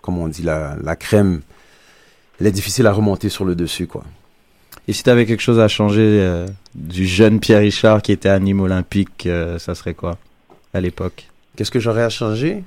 [0.02, 1.42] comme on dit, la, la crème,
[2.40, 4.04] elle est difficile à remonter sur le dessus, quoi.
[4.88, 8.30] Et si tu avais quelque chose à changer euh, du jeune Pierre Richard qui était
[8.30, 10.18] à Nîmes Olympique, euh, ça serait quoi
[10.74, 11.28] à l'époque?
[11.56, 12.64] Qu'est-ce que j'aurais à changer?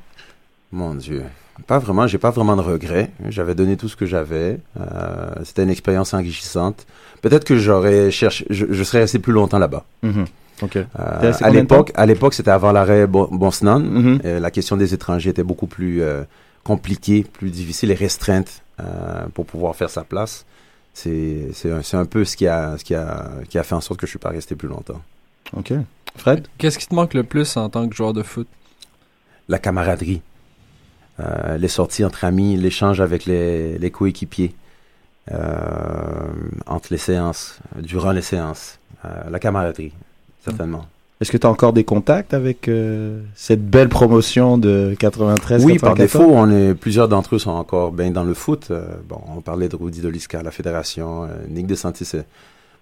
[0.71, 1.25] Mon Dieu.
[1.67, 3.11] Pas vraiment, j'ai pas vraiment de regrets.
[3.29, 4.59] J'avais donné tout ce que j'avais.
[4.81, 6.87] Euh, C'était une expérience enrichissante.
[7.23, 9.85] Peut-être que j'aurais cherché, je, je serais resté plus longtemps là-bas.
[10.03, 10.27] Mhm.
[10.63, 10.77] Ok.
[10.77, 13.81] Euh, à l'époque, à l'époque, c'était avant l'arrêt Bonsnan.
[13.81, 14.21] Mhm.
[14.25, 16.23] Euh, la question des étrangers était beaucoup plus euh,
[16.65, 20.45] compliquée, plus difficile et restreinte euh, pour pouvoir faire sa place.
[20.95, 23.81] C'est c'est un, un peu ce qui a ce qui a qui a fait en
[23.81, 25.03] sorte que je suis pas resté plus longtemps.
[25.53, 25.73] Ok.
[26.17, 26.47] Fred?
[26.59, 28.47] Qu'est-ce qui te manque le plus en tant que joueur de foot?
[29.49, 30.23] La camaraderie,
[31.21, 34.55] euh, les sorties entre amis, l'échange avec les, les coéquipiers,
[35.33, 36.33] euh,
[36.67, 39.93] entre les séances, durant les séances, euh, la camaraderie,
[40.45, 40.87] certainement.
[41.25, 45.79] Est-ce que tu as encore des contacts avec euh, cette belle promotion de 93 Oui,
[45.79, 45.97] par 94?
[45.97, 48.67] défaut, on est, plusieurs d'entre eux sont encore bien dans le foot.
[48.71, 51.25] Euh, bon, on parlait de Rudy Doliska à la fédération.
[51.25, 52.27] Euh, Nick DeSantis, c'est,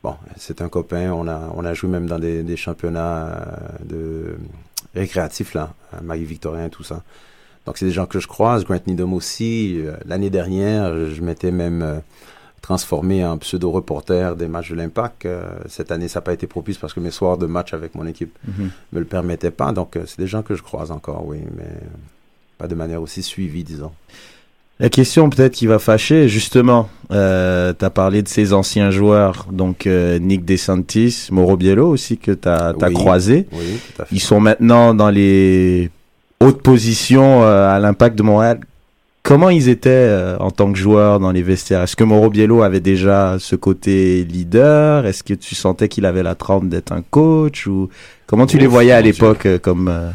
[0.02, 1.12] bon, c'est un copain.
[1.12, 3.46] On a, on a joué même dans des, des championnats
[3.84, 4.34] de
[4.92, 7.04] récréatifs, là, Marie-Victorin, tout ça.
[7.64, 8.64] Donc, c'est des gens que je croise.
[8.64, 9.80] Grant Needham aussi.
[10.04, 12.02] L'année dernière, je m'étais même
[12.62, 15.26] transformé en pseudo-reporter des matchs de l'Impact.
[15.26, 17.94] Euh, cette année, ça n'a pas été propice parce que mes soirs de match avec
[17.94, 18.70] mon équipe Mhm.
[18.92, 19.72] me le permettaient pas.
[19.72, 21.64] Donc, euh, c'est des gens que je croise encore, oui, mais
[22.58, 23.90] pas de manière aussi suivie, disons.
[24.80, 29.46] La question peut-être qui va fâcher, justement, euh, tu as parlé de ces anciens joueurs,
[29.52, 32.94] donc euh, Nick DeSantis, Mauro Biello aussi que tu as, Oui.
[32.94, 33.46] croisé.
[33.52, 34.14] Oui, tout à fait.
[34.14, 35.90] Ils sont maintenant dans les
[36.40, 38.60] hautes positions euh, à l'impact de Montréal.
[39.32, 41.80] Comment ils étaient euh, en tant que joueurs dans les vestiaires?
[41.80, 45.06] Est-ce que Mauro Biello avait déjà ce côté leader?
[45.06, 47.66] Est-ce que tu sentais qu'il avait la trempe d'être un coach?
[47.66, 47.88] Ou
[48.26, 50.10] comment tu les voyais à l'époque euh, comme euh,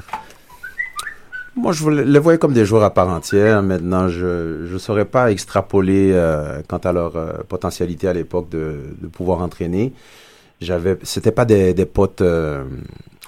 [1.56, 3.64] Moi, je les voyais comme des joueurs à part entière.
[3.64, 6.14] Maintenant, je ne saurais pas extrapoler
[6.68, 7.14] quant à leur
[7.46, 9.94] potentialité à l'époque de, de pouvoir entraîner.
[10.62, 12.22] J'avais, c'était pas des, des potes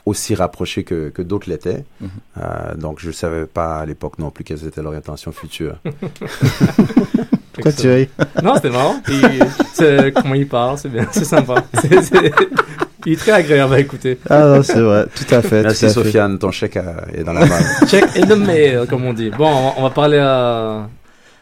[0.09, 1.85] aussi rapprochés que, que d'autres l'étaient.
[2.01, 2.09] Mhm.
[2.37, 5.77] Euh, donc, je savais pas à l'époque non plus quelles étaient leurs intentions futures.
[7.53, 8.09] Pourquoi tu ris?
[8.41, 9.01] Non, c'était marrant.
[9.09, 11.63] Et, comment il parle, c'est bien, c'est sympa.
[13.05, 14.17] Il est très agréable à écouter.
[14.29, 15.63] Ah non, c'est vrai, tout à fait.
[15.63, 15.89] Merci.
[15.89, 16.77] Sofiane, ton chèque
[17.13, 17.59] est dans la main.
[17.87, 19.29] Check in the mail, comme on dit.
[19.29, 20.87] Bon, on va, on va parler à,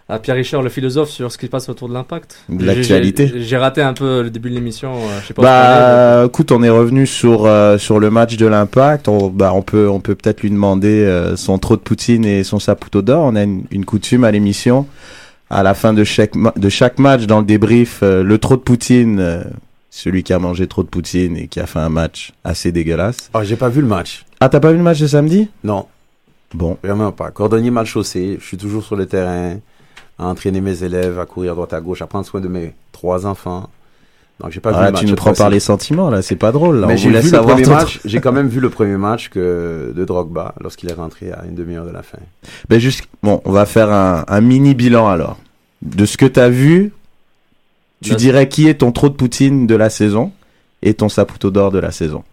[0.09, 2.39] à Pierre Richard, le philosophe, sur ce qui se passe autour de l'impact.
[2.47, 3.31] De l'actualité.
[3.35, 4.93] J'ai- raté un peu le début de l'émission.
[4.95, 5.33] euh.
[5.37, 9.07] Bah, écoute, on est revenu sur euh, sur le match de l'Impact.
[9.09, 12.43] On, bah, on peut on peut peut-être lui demander euh, son trop de poutine et
[12.43, 13.23] son saputo d'or.
[13.23, 14.87] On a une, une coutume à l'émission.
[15.49, 18.55] À la fin de chaque ma- de chaque match, dans le débrief, euh, le trop
[18.57, 19.43] de poutine, euh,
[19.89, 23.29] celui qui a mangé trop de poutine et qui a fait un match assez dégueulasse.
[23.33, 24.25] Oh, j'ai pas vu le match.
[24.39, 25.49] Ah, t'as pas vu le match de samedi?
[25.63, 25.85] Non.
[26.53, 26.77] Bon.
[26.83, 27.31] Vraiment pas.
[27.31, 28.37] Cordonnier mal chaussé.
[28.39, 29.57] Je suis toujours sur le terrain,
[30.19, 32.73] à entraîner mes élèves, à courir à droite à gauche, à prendre soin de mes
[32.91, 33.69] trois enfants.
[34.39, 35.01] Donc j'ai pas vu Ah, le match.
[35.01, 36.79] tu nous prends par les sentiments là, c'est pas drôle.
[36.81, 36.87] Là.
[36.87, 37.99] Mais j'ai vu laisse le premier match.
[38.05, 41.55] J'ai quand même vu le premier match que de Drogba lorsqu'il est rentré à une
[41.55, 42.19] demi-heure de la fin.
[42.69, 45.37] Ben juste, bon, on va faire un, un mini bilan alors.
[45.81, 46.91] De ce que tu as vu,
[48.03, 50.31] tu dirais qui est ton trop de poutine de la saison
[50.83, 52.23] et ton saputo d'or de la saison?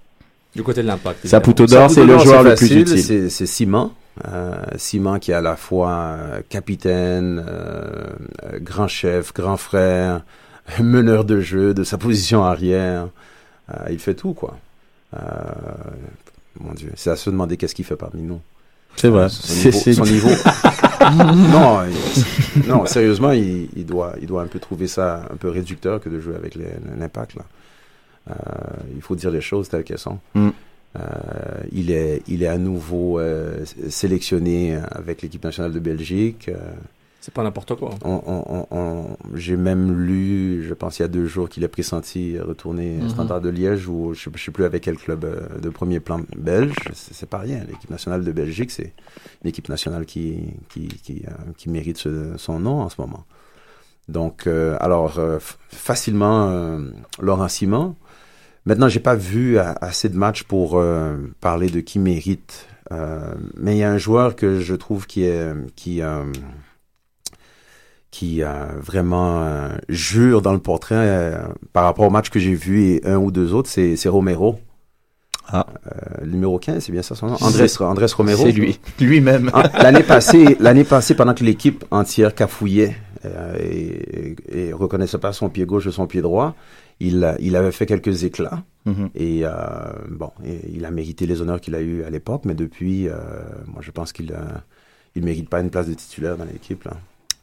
[0.54, 1.26] Du côté de l'impact.
[1.26, 3.30] Saputo d'or, c'est le joueur le plus utile.
[3.30, 3.90] C'est Simon.
[4.32, 8.06] Euh, Simon qui est à la fois euh, capitaine, euh,
[8.44, 10.22] euh, grand chef, grand frère,
[10.80, 13.08] meneur de jeu, de sa position arrière.
[13.90, 14.56] Il fait tout, quoi.
[16.60, 18.40] Mon Dieu, c'est à se demander qu'est-ce qu'il fait parmi nous.
[18.96, 19.28] C'est vrai.
[19.28, 20.04] Son C'est- niveau.
[20.04, 20.28] son niveau.
[21.50, 25.48] non, il- non, sérieusement, il, il doit, il doit un peu trouver ça un peu
[25.48, 27.34] réducteur que de jouer avec l'impact.
[27.36, 27.42] Là.
[28.30, 28.34] Euh,
[28.94, 30.18] il faut dire les choses telles qu'elles sont.
[30.34, 30.50] Mm.
[30.96, 31.00] Euh,
[31.72, 36.48] il, est, il est à nouveau euh, sélectionné avec l'équipe nationale de Belgique.
[36.48, 36.56] Euh,
[37.20, 37.90] C'est pas n'importe quoi.
[39.34, 43.04] J'ai même lu, je pense il y a deux jours, qu'il est pressenti retourner au
[43.04, 43.08] Mhm.
[43.10, 46.20] Standard de Liège ou je ne sais plus avec quel club euh, de premier plan
[46.36, 46.74] belge.
[46.92, 47.60] C'est pas rien.
[47.68, 48.92] L'équipe nationale de Belgique, c'est
[49.42, 50.36] une équipe nationale qui,
[50.68, 53.24] qui, qui, euh, qui mérite ce- son nom en ce moment.
[54.06, 55.18] Donc, euh, alors,
[55.70, 56.78] facilement,
[57.20, 57.96] Laurent Simon.
[58.66, 62.66] Maintenant, j'ai pas vu assez de matchs pour euh, parler de qui mérite.
[62.92, 66.22] Euh, mais il y a un joueur que je trouve qui est qui euh,
[68.10, 71.38] qui euh, vraiment euh, jure dans le portrait euh,
[71.72, 74.58] par rapport au match que j'ai vu et un ou deux autres, c'est c'est Romero.
[75.48, 75.66] Ah.
[76.22, 77.36] Euh, numéro 15, c'est bien ça son nom?
[77.40, 78.44] Andrés, Andrés Romero?
[78.44, 78.80] c'est lui.
[78.98, 79.50] Lui-même.
[79.52, 82.96] Ah, L'année passée, l'année passée, pendant que l'équipe entière cafouillait
[83.26, 86.54] euh, et, et reconnaissait pas son pied gauche de son pied droit,
[87.00, 88.62] il, avait fait quelques éclats.
[88.86, 89.10] Mhm.
[89.14, 89.50] Et euh,
[90.10, 93.14] bon, et il a mérité les honneurs qu'il a eu à l'époque, mais depuis, euh,
[93.66, 94.62] moi je pense qu'il a,
[95.14, 96.86] il mérite pas une place de titulaire dans l'équipe.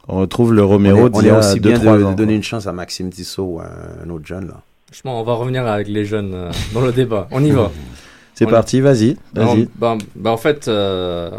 [0.07, 2.03] On retrouve le Romero on est, on d'il y a aussi deux, bien trois de,
[2.03, 3.69] ans, de donner une chance à Maxime Tissot ou à
[4.03, 4.61] un autre jeune là.
[4.87, 7.27] Franchement, on va revenir avec les jeunes euh, dans le débat.
[7.31, 7.71] On y va.
[8.33, 9.67] C'est y- parti, vas-y, vas-y.
[9.75, 11.31] bah, bah, en fait, euh,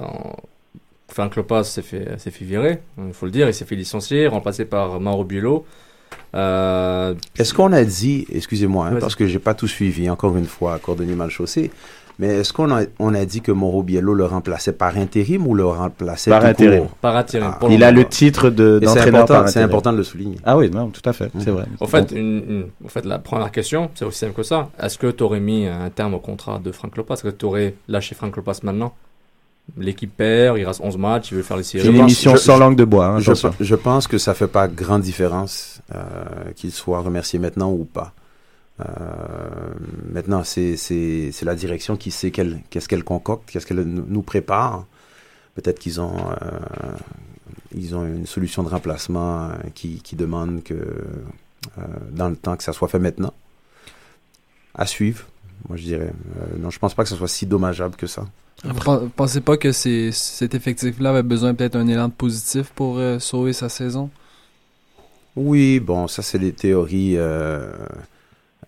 [1.09, 3.49] Frank Lopez s'est fait, fait virer, il faut le dire.
[3.49, 5.67] Il s'est fait licencier, remplacé par Mauro Biello.
[6.35, 10.47] Euh, Est-ce qu'on a dit, excusez-moi, hein, parce que j'ai pas tout suivi, encore une
[10.47, 11.71] fois, cordonnier mal chaussé,
[12.19, 15.55] mais est-ce qu'on a, on a dit que Mauro Biello le remplaçait par intérim ou
[15.55, 16.81] le remplaçait Par tout intérim.
[16.83, 16.91] court?
[17.01, 17.67] Par intérim, Ah.
[17.71, 20.37] Il a le titre de- c'est d'entraîneur important- par C'est important de le souligner.
[20.45, 21.65] Ah oui, non, tout à fait, c'est vrai.
[21.81, 24.69] En fait, Donc, une, une- en fait, la première question, c'est aussi simple que ça.
[24.81, 27.15] Est-ce que tu aurais mis un terme au contrat de Frank Lopez?
[27.15, 28.93] Est-ce que tu aurais lâché Frank Lopez maintenant?
[29.79, 31.85] L'équipe perd, il reste 11 matchs, il veut faire les séries.
[31.85, 35.03] C'est une émission sans langue de bois, hein, je, pense que ça fait pas grande
[35.03, 36.03] différence euh,
[36.57, 38.13] qu'il soit remercié maintenant ou pas.
[38.81, 38.85] Euh,
[40.13, 44.23] maintenant, c'est c'est c'est la direction qui sait quelle- qu'est-ce qu'elle concocte, qu'est-ce qu'elle nous
[44.23, 44.87] prépare.
[45.55, 46.59] Peut-être qu'ils ont euh,
[47.75, 52.57] ils ont une solution de remplacement euh, qui, qui demande que euh, dans le temps
[52.57, 53.33] que ça soit fait maintenant.
[54.75, 55.27] À suivre,
[55.69, 56.13] moi je dirais.
[56.41, 58.25] Euh, non, je pense pas que ce soit si dommageable que ça.
[58.65, 62.99] Vous pen- pensez pas que c'est, cet effectif-là avait besoin peut-être d'un élan positif pour
[62.99, 64.11] euh, sauver sa saison?
[65.35, 67.73] Oui, bon, ça c'est des théories, euh,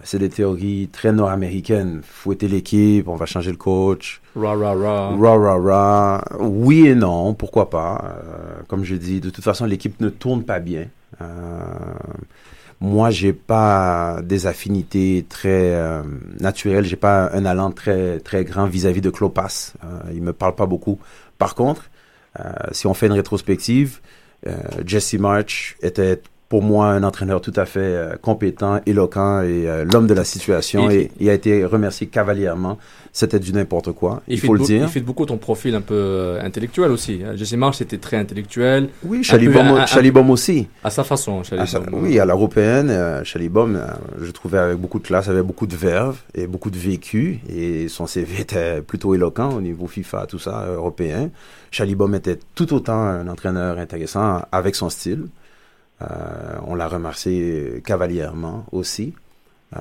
[0.03, 2.01] c'est des théories très nord-américaines.
[2.03, 4.23] Fouetter l'équipe, on va changer le coach.
[4.35, 5.17] Ra, ra, ra.
[5.17, 6.25] Ra, ra, ra.
[6.41, 8.17] Oui et non, pourquoi pas.
[8.19, 10.87] Euh, comme je dis, de toute façon, l'équipe ne tourne pas bien.
[11.21, 11.25] Euh,
[12.85, 16.03] moi, j'ai pas des affinités très euh,
[16.39, 16.85] naturelles.
[16.85, 19.73] J'ai pas un allant très très grand vis-à-vis de Klopas.
[19.83, 20.99] Euh, il me parle pas beaucoup.
[21.39, 21.91] Par contre,
[22.39, 24.01] euh, si on fait une rétrospective,
[24.47, 24.53] euh,
[24.85, 29.85] Jesse March était pour moi un entraîneur tout à fait euh, compétent, éloquent et euh,
[29.85, 32.79] l'homme de la situation Et- et il a été remercié cavalièrement.
[33.17, 34.83] C'était du n'importe quoi, il, fait faut le dire.
[34.83, 37.23] Il fait beaucoup ton profil un peu euh, intellectuel aussi.
[37.23, 38.89] Euh, Jesse Marsh était très intellectuel.
[39.05, 40.67] Oui, Chalibom, aussi.
[40.83, 41.67] À sa façon, À Chalibom.
[41.67, 43.81] sa- oui, à l'européenne, Chalibom,
[44.21, 47.39] je trouvais avec beaucoup de classe, avec beaucoup de verve et beaucoup de vécu.
[47.49, 51.31] Et son CV était plutôt éloquent au niveau FIFA, tout ça, européen.
[51.71, 55.27] Chalibom était tout autant un entraîneur intéressant avec son style.
[56.11, 59.15] Euh, on l'a remercié cavalièrement aussi.
[59.77, 59.81] Euh,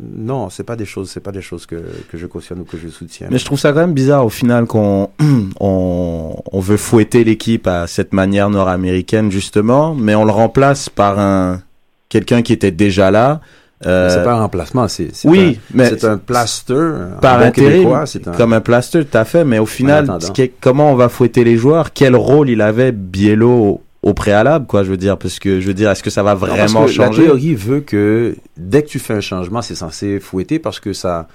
[0.00, 1.76] non, c'est pas des choses, c'est pas des choses que,
[2.10, 3.28] que je cautionne ou que je soutiens.
[3.30, 5.10] Mais je trouve ça quand même bizarre au final qu'on
[5.60, 11.18] on, on veut fouetter l'équipe à cette manière nord-américaine justement, mais on le remplace par
[11.20, 11.62] un
[12.08, 13.40] quelqu'un qui était déjà là.
[13.86, 16.90] Euh, c'est pas un remplacement, c'est oui, un, mais c'est un plaster.
[17.20, 19.44] par bon intérim, québécois, c'est un- comme un plaster, tout à fait.
[19.44, 20.18] Mais au final,
[20.60, 24.90] comment on va fouetter les joueurs Quel rôle il avait Biello au, préalable, quoi Je
[24.90, 26.90] veux dire, parce que je veux dire, est-ce que ça va Non, parce vraiment que
[26.92, 30.78] changer La théorie veut que dès que tu fais un changement, c'est censé fouetter parce
[30.80, 31.26] que ça,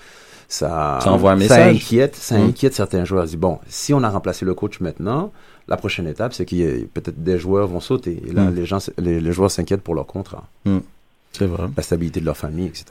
[0.48, 1.76] ça, Ça envoie un ça message.
[1.76, 2.48] inquiète, ça Mm.
[2.50, 3.24] inquiète certains joueurs.
[3.26, 5.32] Ils disent, bon, si on a remplacé le coach maintenant,
[5.68, 8.22] la prochaine étape, c'est qu'il y a peut-être des joueurs vont sauter.
[8.28, 8.56] Et là, Mm.
[8.56, 10.80] les gens, les, les joueurs s'inquiètent pour leur contrat, Hmm.
[11.32, 11.64] C'est vrai.
[11.76, 12.86] la stabilité de leur famille, etc.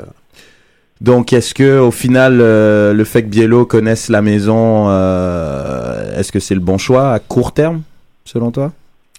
[1.01, 6.31] Donc, est-ce que au final, euh, le fait que Biello connaisse la maison, euh, est-ce
[6.33, 7.83] que c'est le bon choix à court terme,
[8.25, 8.73] selon toi?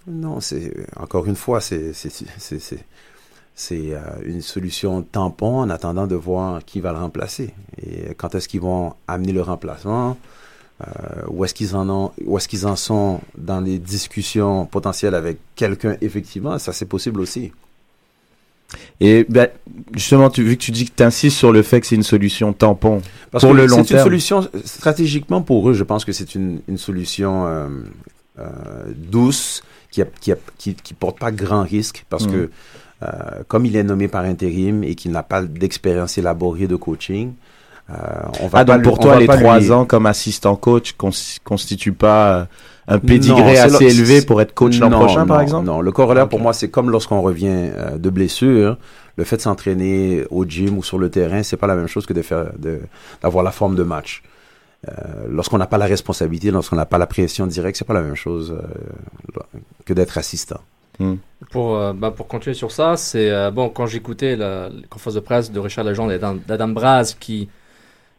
[0.08, 2.86] Non, c'est encore une fois, c'est c'est c'est c'est
[3.56, 8.34] c'est, euh, une solution tampon en attendant de voir qui va le remplacer et quand
[8.36, 10.18] est-ce qu'ils vont amener le remplacement,
[10.82, 10.86] euh,
[11.30, 15.38] où est-ce qu'ils en ont, où est-ce qu'ils en sont dans les discussions potentielles avec
[15.56, 17.52] quelqu'un effectivement, ça c'est possible aussi.
[19.00, 19.50] Et ben,
[19.94, 22.02] justement, tu, vu que tu dis que tu insistes sur le fait que c'est une
[22.04, 24.04] solution tampon Parce pour que le long c'est une terme.
[24.04, 25.74] solution stratégiquement pour eux.
[25.74, 27.68] Je pense que c'est une, une solution euh,
[28.40, 28.50] euh,
[28.96, 29.64] douce
[29.94, 32.32] qui, a- qui, a- qui, qui porte pas grand risque parce Mm.
[32.32, 32.50] que
[33.04, 33.08] euh,
[33.48, 37.34] comme il est nommé par intérim et qu'il n'a pas d'expérience élaborée de coaching,
[37.90, 37.94] euh,
[38.42, 41.12] on va Ah, donc pour toi, les trois lui- ans comme assistant coach cons-
[41.44, 42.46] constituent pas euh,
[42.88, 45.66] un c'est assez le- élevé pour être coach l'an non, prochain, par exemple?
[45.68, 48.78] Non, le corollaire pour moi, c'est comme lorsqu'on revient euh, de blessure,
[49.18, 52.06] le fait de s'entraîner au gym ou sur le terrain, c'est pas la même chose
[52.06, 52.80] que de faire, de,
[53.22, 54.24] d'avoir la forme de match.
[54.90, 58.02] Euh, lorsqu'on n'a pas la responsabilité, lorsqu'on n'a pas la pression directe, c'est pas la
[58.02, 59.40] même chose euh,
[59.86, 60.60] que d'être assistant.
[61.52, 65.16] Pour, euh, bah, pour continuer sur ça, c'est euh, bon quand j'écoutais la, la conférence
[65.16, 67.50] de presse de Richard Legendre et d'Adam- Braz qui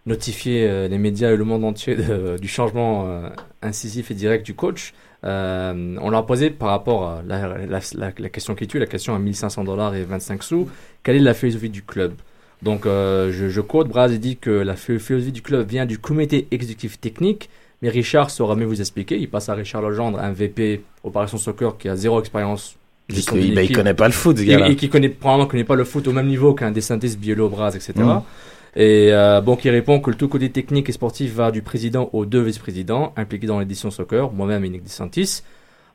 [0.07, 3.29] notifiait euh, les médias et le monde entier de- du changement euh,
[3.63, 7.81] incisif et direct du coach, euh, on leur a posé par rapport à la, la,
[7.95, 10.69] la- la question qui tue, la question à 1500 dollars et 25 sous,
[11.03, 12.13] quelle est la philosophie du club?
[12.63, 15.99] Donc euh, je, je quote, Braz dit que la phi- philosophie du club vient du
[15.99, 17.51] comité exécutif technique,
[17.83, 19.19] mais Richard saura mieux vous expliquer.
[19.19, 22.77] Il passe à Richard Legendre, un VP Opération Soccer qui a zéro expérience
[23.11, 24.69] gestion Il- connaît pas le foot, ce gars-là.
[24.71, 27.77] Et, qui connaît, probablement connaît pas le foot au même niveau qu'un DeSantis, Bielo, Braz,
[27.77, 27.93] etc.
[27.97, 28.21] Mm.
[28.77, 32.09] Et euh, bon, qui répond que le tout côté technique et sportif va du président
[32.13, 35.43] aux deux vice-présidents impliqués dans l'édition soccer, moi-même et Nick DeSantis,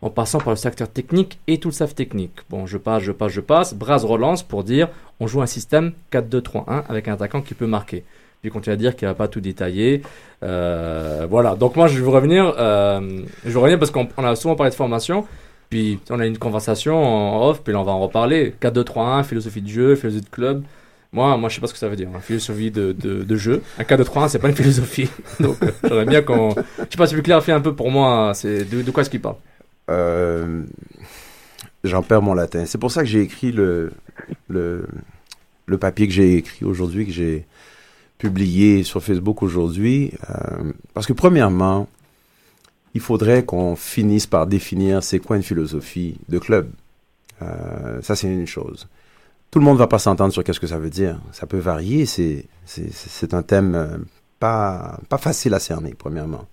[0.01, 2.33] en passant par le secteur technique et tout le staff technique.
[2.49, 3.73] Bon, je passe, je passe, je passe.
[3.73, 8.03] Braz relance pour dire on joue un système 4-2-3-1 avec un attaquant qui peut marquer.
[8.41, 10.01] Puis continue à dire qu'il va pas tout détailler.
[10.43, 11.55] Euh, voilà.
[11.55, 12.53] Donc moi, je veux revenir.
[12.57, 15.25] Euh, je veux revenir parce qu'on on a souvent parlé de formation.
[15.69, 18.55] Puis on a une conversation en off, puis là on va en reparler.
[18.61, 20.63] 4-2-3-1, philosophie de jeu, philosophie de club.
[21.11, 23.61] Moi, moi je sais pas ce que ça veut dire, hein, philosophie de, de, jeu.
[23.77, 25.09] Un 4-2-3-1, c'est pas une philosophie.
[25.39, 26.51] Donc euh, j'aimerais bien qu'on.
[26.51, 29.21] Je sais pas si peux clarifier un peu pour moi, c'est de quoi est-ce qu'il
[29.21, 29.35] parle
[29.89, 30.63] Euh,
[31.85, 32.65] J'en perds mon latin.
[32.65, 33.91] C'est pour ça que j'ai écrit le,
[34.49, 34.85] le,
[35.79, 37.45] papier que j'ai écrit aujourd'hui, que j'ai
[38.17, 40.11] publié sur Facebook aujourd'hui.
[40.29, 41.87] euh, parce que premièrement,
[42.93, 46.69] il faudrait qu'on finisse par définir c'est quoi une philosophie de club.
[47.41, 48.89] Euh, ça, c'est une chose.
[49.49, 51.17] Tout le monde va pas s'entendre sur qu'est-ce que ça veut dire.
[51.31, 52.05] Ça peut varier.
[52.05, 54.05] C'est c'est- un thème
[54.39, 56.45] pas, pas facile à cerner, premièrement.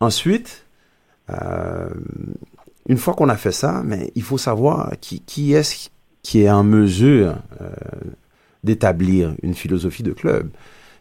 [0.00, 0.66] Ensuite,
[2.90, 5.88] une fois qu'on a fait ça, mais il faut savoir qui, qui est-ce
[6.22, 7.70] qui est en mesure euh,
[8.64, 10.50] d'établir une philosophie de club.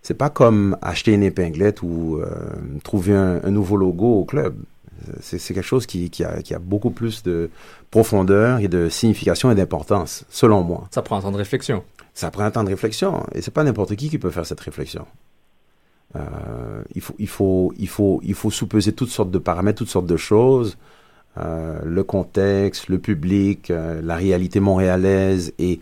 [0.04, 2.30] C'est pas comme acheter une épinglette ou euh,
[2.84, 4.56] trouver un, un nouveau logo au club.
[5.20, 7.50] C'est quelque chose qui, qui, a, qui a beaucoup plus de
[7.90, 10.88] profondeur et de signification et d'importance, selon moi.
[10.92, 11.84] Ça prend un temps de réflexion.
[12.14, 14.60] Ça prend un temps de réflexion et c'est pas n'importe qui qui peut faire cette
[14.60, 15.08] réflexion.
[16.16, 19.90] Euh, il faut, il faut, il faut, il faut sous-peser toutes sortes de paramètres, toutes
[19.90, 20.78] sortes de choses,
[21.38, 25.80] euh, le contexte, le public, euh, la réalité montréalaise et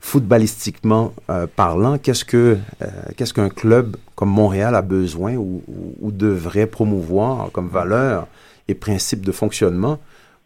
[0.00, 5.94] footballistiquement euh, parlant, qu'est-ce que, euh, qu'est-ce qu'un club comme Montréal a besoin ou, ou,
[6.00, 8.26] ou devrait promouvoir comme valeur
[8.68, 9.98] et principe de fonctionnement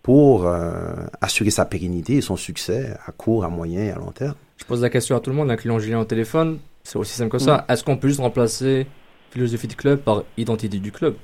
[0.02, 0.70] pour euh,
[1.20, 4.34] assurer sa pérennité et son succès à court, à moyen et à long terme?
[4.58, 6.58] Je pose la question à tout le monde, incluant Julien au téléphone.
[6.84, 7.64] C'est aussi simple que ça.
[7.68, 8.86] Est-ce qu'on peut juste remplacer
[9.30, 11.14] philosophie de club par identité du club?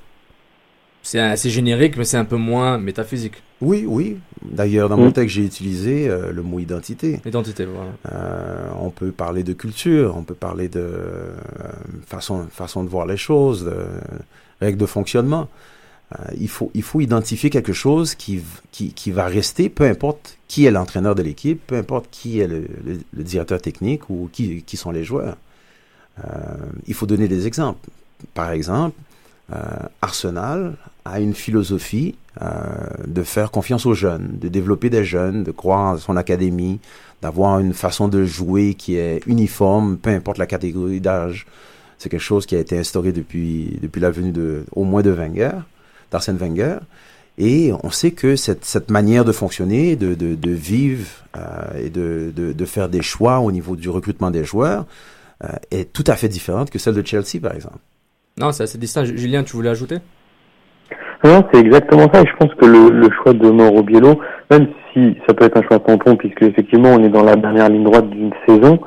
[1.05, 3.43] C'est assez générique, mais c'est un peu moins métaphysique.
[3.61, 4.17] Oui, oui.
[4.41, 5.01] D'ailleurs, dans Mm.
[5.01, 7.19] mon texte, j'ai utilisé euh, le mot identité.
[7.25, 7.91] Identité, voilà.
[8.11, 11.33] Euh, on peut parler de culture, on peut parler de euh,
[12.07, 13.75] façon, façon de voir les choses, de
[14.61, 15.49] règles de fonctionnement.
[16.13, 20.37] Euh, il, faut, il faut identifier quelque chose qui, qui, qui va rester, peu importe
[20.47, 24.29] qui est l'entraîneur de l'équipe, peu importe qui est le, le- le directeur technique ou
[24.31, 25.35] qui, qui sont les joueurs.
[26.23, 26.29] Euh,
[26.87, 27.89] il faut donner des exemples.
[28.35, 28.95] Par exemple,
[30.01, 30.75] Arsenal
[31.05, 32.47] a une philosophie euh,
[33.05, 36.79] de faire confiance aux jeunes, de développer des jeunes, de croire en son académie,
[37.21, 41.45] d'avoir une façon de jouer qui est uniforme, peu importe la catégorie d'âge.
[41.99, 45.11] C'est quelque chose qui a été instauré depuis, depuis la venue de, au moins de
[45.11, 45.51] Wenger,
[46.11, 46.77] d'Arsène Wenger.
[47.37, 51.89] Et on sait que cette, cette manière de fonctionner, de, de, de vivre euh, et
[51.89, 54.85] de, de, de faire des choix au niveau du recrutement des joueurs
[55.43, 57.79] euh, est tout à fait différente que celle de Chelsea, par exemple.
[58.39, 59.03] Non, c'est assez distinct.
[59.05, 59.97] Julien, tu voulais ajouter?
[61.23, 62.21] Non, c'est exactement ça.
[62.21, 64.19] Et je pense que le, le choix de Mauro Biello,
[64.49, 67.69] même si ça peut être un choix tampon, puisque effectivement on est dans la dernière
[67.69, 68.79] ligne droite d'une saison,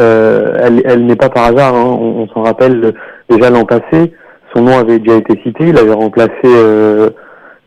[0.00, 1.74] euh, elle, elle n'est pas par hasard.
[1.74, 1.84] hein.
[1.84, 2.92] On, s'en rappelle euh,
[3.28, 4.12] déjà l'an passé,
[4.54, 5.68] son nom avait déjà été cité.
[5.68, 7.10] Il avait remplacé, euh,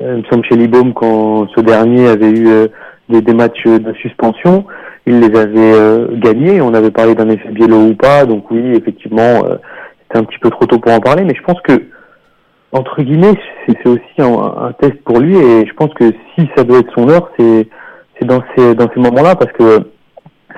[0.01, 2.67] euh, il me chez quand ce dernier avait eu euh,
[3.09, 4.65] des, des matchs de suspension.
[5.05, 6.59] Il les avait euh, gagnés.
[6.59, 8.25] On avait parlé d'un effet Biello ou pas.
[8.25, 9.43] Donc oui, effectivement,
[10.07, 11.23] c'était un petit peu trop tôt pour en parler.
[11.23, 11.83] Mais je pense que
[12.71, 13.33] entre guillemets,
[13.65, 16.93] c'est c'est aussi un, test pour lui et je pense que si ça doit être
[16.93, 17.67] son heure, c'est
[18.19, 19.87] c'est dans ces moments-là parce que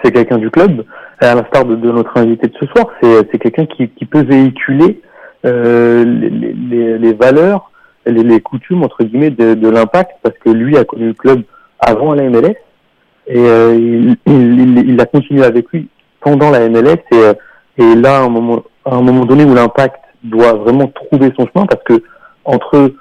[0.03, 0.85] c'est quelqu'un du club,
[1.19, 5.01] à l'instar de, de notre invité de ce soir, c'est c'est quelqu'un qui, peut véhiculer
[5.45, 7.71] euh, les, valeurs,
[8.05, 11.43] les, coutumes entre guillemets de, l'impact parce que lui a connu le club
[11.79, 12.55] avant la MLS
[13.27, 15.87] et euh, il, il a continué avec lui
[16.21, 17.33] pendant la MLS et, euh,
[17.79, 22.03] et là à un moment donné où l'impact doit vraiment trouver son chemin parce que
[22.45, 22.93] entre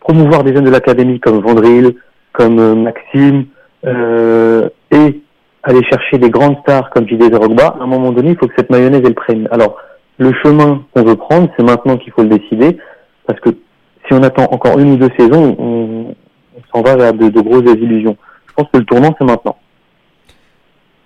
[0.00, 1.94] promouvoir des jeunes de l'académie comme Vandril,
[2.32, 3.46] comme euh, Maxime,
[3.84, 5.20] euh, et
[5.62, 8.54] aller chercher des grandes stars comme JD Drogba, à un moment donné, il faut que
[8.56, 9.48] cette mayonnaise elle prenne.
[9.50, 9.76] Alors,
[10.18, 12.78] le chemin qu'on veut prendre, c'est maintenant qu'il faut le décider,
[13.26, 16.14] parce que si on attend encore une ou deux saisons, on,
[16.56, 18.16] on s'en va vers de, de grosses désillusions.
[18.48, 19.56] Je pense que le tournant, c'est maintenant.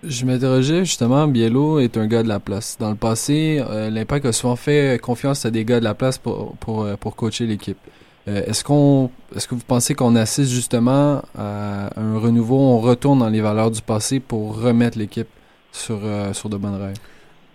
[0.05, 2.77] Je m'interrogeais justement, Biello est un gars de la place.
[2.81, 6.19] Dans le passé, euh, l'Impact a souvent fait confiance à des gars de la place
[6.19, 7.79] pour, pour, euh, pour coacher l'équipe.
[8.27, 13.21] Euh, est-ce qu'on est-ce que vous pensez qu'on assiste justement à un renouveau, on retourne
[13.21, 15.29] dans les valeurs du passé pour remettre l'équipe
[15.71, 16.01] sur,
[16.33, 16.95] sur de bonnes rails?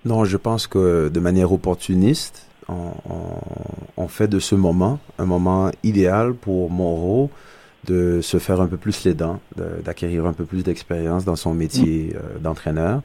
[0.05, 5.25] Non, je pense que de manière opportuniste, on, on, on fait de ce moment un
[5.25, 7.29] moment idéal pour Moreau
[7.85, 11.35] de se faire un peu plus les dents, de- d'acquérir un peu plus d'expérience dans
[11.35, 13.01] son métier euh, d'entraîneur,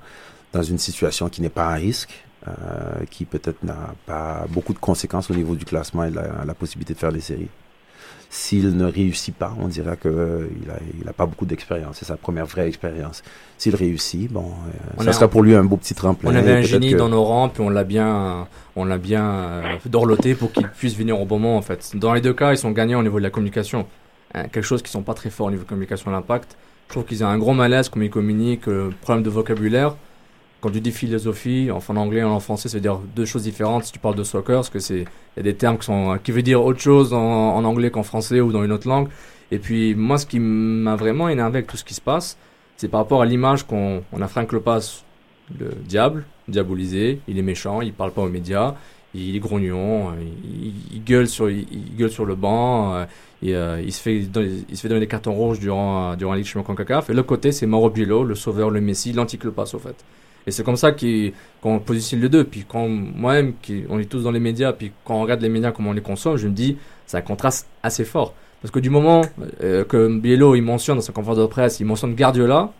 [0.53, 2.51] dans une situation qui n'est pas à risque, euh,
[3.11, 6.55] qui peut-être n'a pas beaucoup de conséquences au niveau du classement et de la, la
[6.55, 7.49] possibilité de faire des séries.
[8.35, 11.97] S'il ne réussit pas, on dira que euh, il a, il a pas beaucoup d'expérience.
[11.99, 13.23] C'est sa première vraie expérience.
[13.59, 14.47] S'il réussit, bon,
[14.99, 16.31] euh, ça a- sera pour lui un beau petit tremplin.
[16.31, 19.23] On avait un génie que- dans nos rangs, puis on l'a bien, on l'a bien
[19.31, 21.93] euh, dorloté pour qu'il puisse venir au bon moment en fait.
[21.95, 23.87] Dans les deux cas, ils sont gagnants au niveau de la communication.
[24.35, 26.57] Hein, quelque chose qui sont pas très forts au niveau communication à l'impact.
[26.89, 29.97] Je trouve qu'ils ont un gros malaise comme ils communiquent, euh, problème de vocabulaire.
[30.61, 33.85] Quand tu dis philosophie, enfin en anglais en français, ça veut dire deux choses différentes
[33.85, 36.19] si tu parles de soccer, parce que c'est il y a des termes qui sont
[36.23, 39.09] qui veulent dire autre chose en, en anglais qu'en français ou dans une autre langue.
[39.51, 42.39] Et puis moi, ce qui m'a vraiment énervé avec tout ce qui se passe,
[42.77, 45.05] c'est par rapport à l'image qu'on on a Frank Lopas,
[45.59, 48.75] le diable, diabolisé, il est méchant, il parle pas aux médias,
[49.15, 53.05] il est grognon, il, il gueule sur il, gueule sur le banc, euh,
[53.45, 56.39] euh, il se fait il se fait donner des cartons rouges durant euh, durant la
[56.39, 57.11] Ligue Champions CONCACAF.
[57.11, 59.97] Et l'autre côté, c'est Mauro Biello, le sauveur, le Messi, l'anti-Clopas au fait.
[60.47, 60.93] Et c'est comme ça
[61.61, 62.45] qu'on positionne les deux.
[62.45, 63.55] Puis quand moi-même,
[63.89, 66.01] on est tous dans les médias, puis quand on regarde les médias, comment on les
[66.01, 68.35] consomme, je me dis, c'est un contraste assez fort.
[68.61, 69.23] Parce que du moment
[69.61, 72.73] que Biello, il mentionne dans sa conférence de presse, il mentionne Guardiola,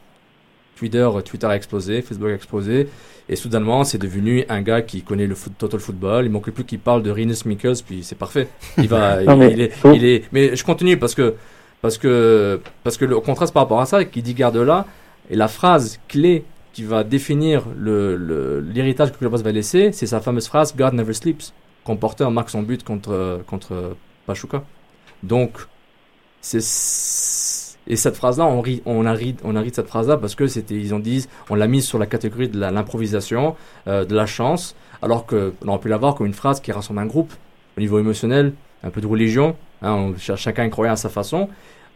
[0.83, 2.89] Twitter, Twitter a explosé, Facebook a explosé,
[3.29, 6.25] et soudainement, c'est devenu un gars qui connaît le foot, total football.
[6.25, 8.49] Il manque plus qu'il parle de Rinus Mikkels, puis c'est parfait.
[8.79, 11.35] Il va, Non, il, mais il est, faut- il est, mais je continue parce que,
[11.83, 14.87] parce que, parce que le contraste par rapport à ça, qui dit Guardiola,
[15.31, 20.07] et la phrase clé qui va définir le, le- l'héritage que Klopas va laisser, c'est
[20.07, 21.53] sa fameuse phrase God never sleeps,
[21.85, 23.95] qu'on portait en marque son but contre, contre
[24.27, 24.65] Pachuca.
[25.23, 25.59] Donc,
[26.41, 26.61] c'est
[27.93, 31.27] et cette phrase-là, on rit, on a de cette phrase-là parce que ils ont dit,
[31.51, 33.55] on l'a mise sur la catégorie de l'improvisation,
[33.87, 37.01] euh, de la chance, alors que on aurait pu l'avoir comme une phrase qui rassemble
[37.01, 37.33] un groupe
[37.77, 41.49] au niveau émotionnel, un peu de religion, hein, on, ch- chacun croyait à sa façon.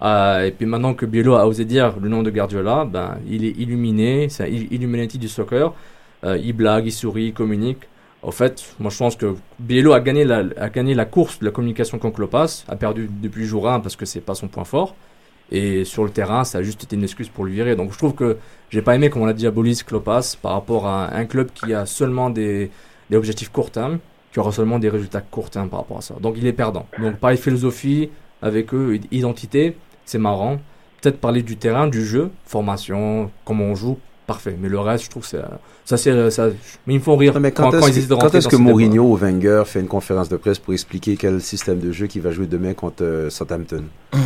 [0.02, 3.44] Euh, et puis maintenant que Biello a osé dire le nom de Guardiola, ben il
[3.46, 5.72] est illuminé, c'est un il- Illuminati du soccer.
[6.24, 7.78] Euh, il blague, il sourit, il communique.
[8.22, 12.16] Au fait, moi je pense que Biello a gagné la, course de la communication contre
[12.16, 14.94] Klopas, a perdu depuis jour 1 parce que c'est pas son point fort.
[15.52, 17.76] Et sur le terrain, ça a juste été une excuse pour le virer.
[17.76, 18.36] Donc je trouve que
[18.70, 21.86] j'ai pas aimé comment on a diabolise Klopas par rapport à un club qui a
[21.86, 22.70] seulement des,
[23.10, 23.98] des objectifs court terme,
[24.32, 26.14] qui aura seulement des résultats court terme par rapport à ça.
[26.20, 26.86] Donc il est perdant.
[26.98, 28.10] Donc pareil philosophie
[28.42, 30.58] avec eux, identité, c'est marrant.
[31.00, 34.56] Peut-être parler du terrain, du jeu, formation, comment on joue, parfait.
[34.60, 35.40] Mais le reste, je trouve que c'est
[35.84, 36.48] ça, c'est ça.
[36.86, 38.56] Mais ils me font rire Mais quand, quand, est-ce que-.
[38.56, 42.22] Mourinho ou Wenger fait une conférence de presse pour expliquer quel système de jeu qu'il
[42.22, 43.84] va jouer demain contre euh, Southampton?
[44.14, 44.18] Euh,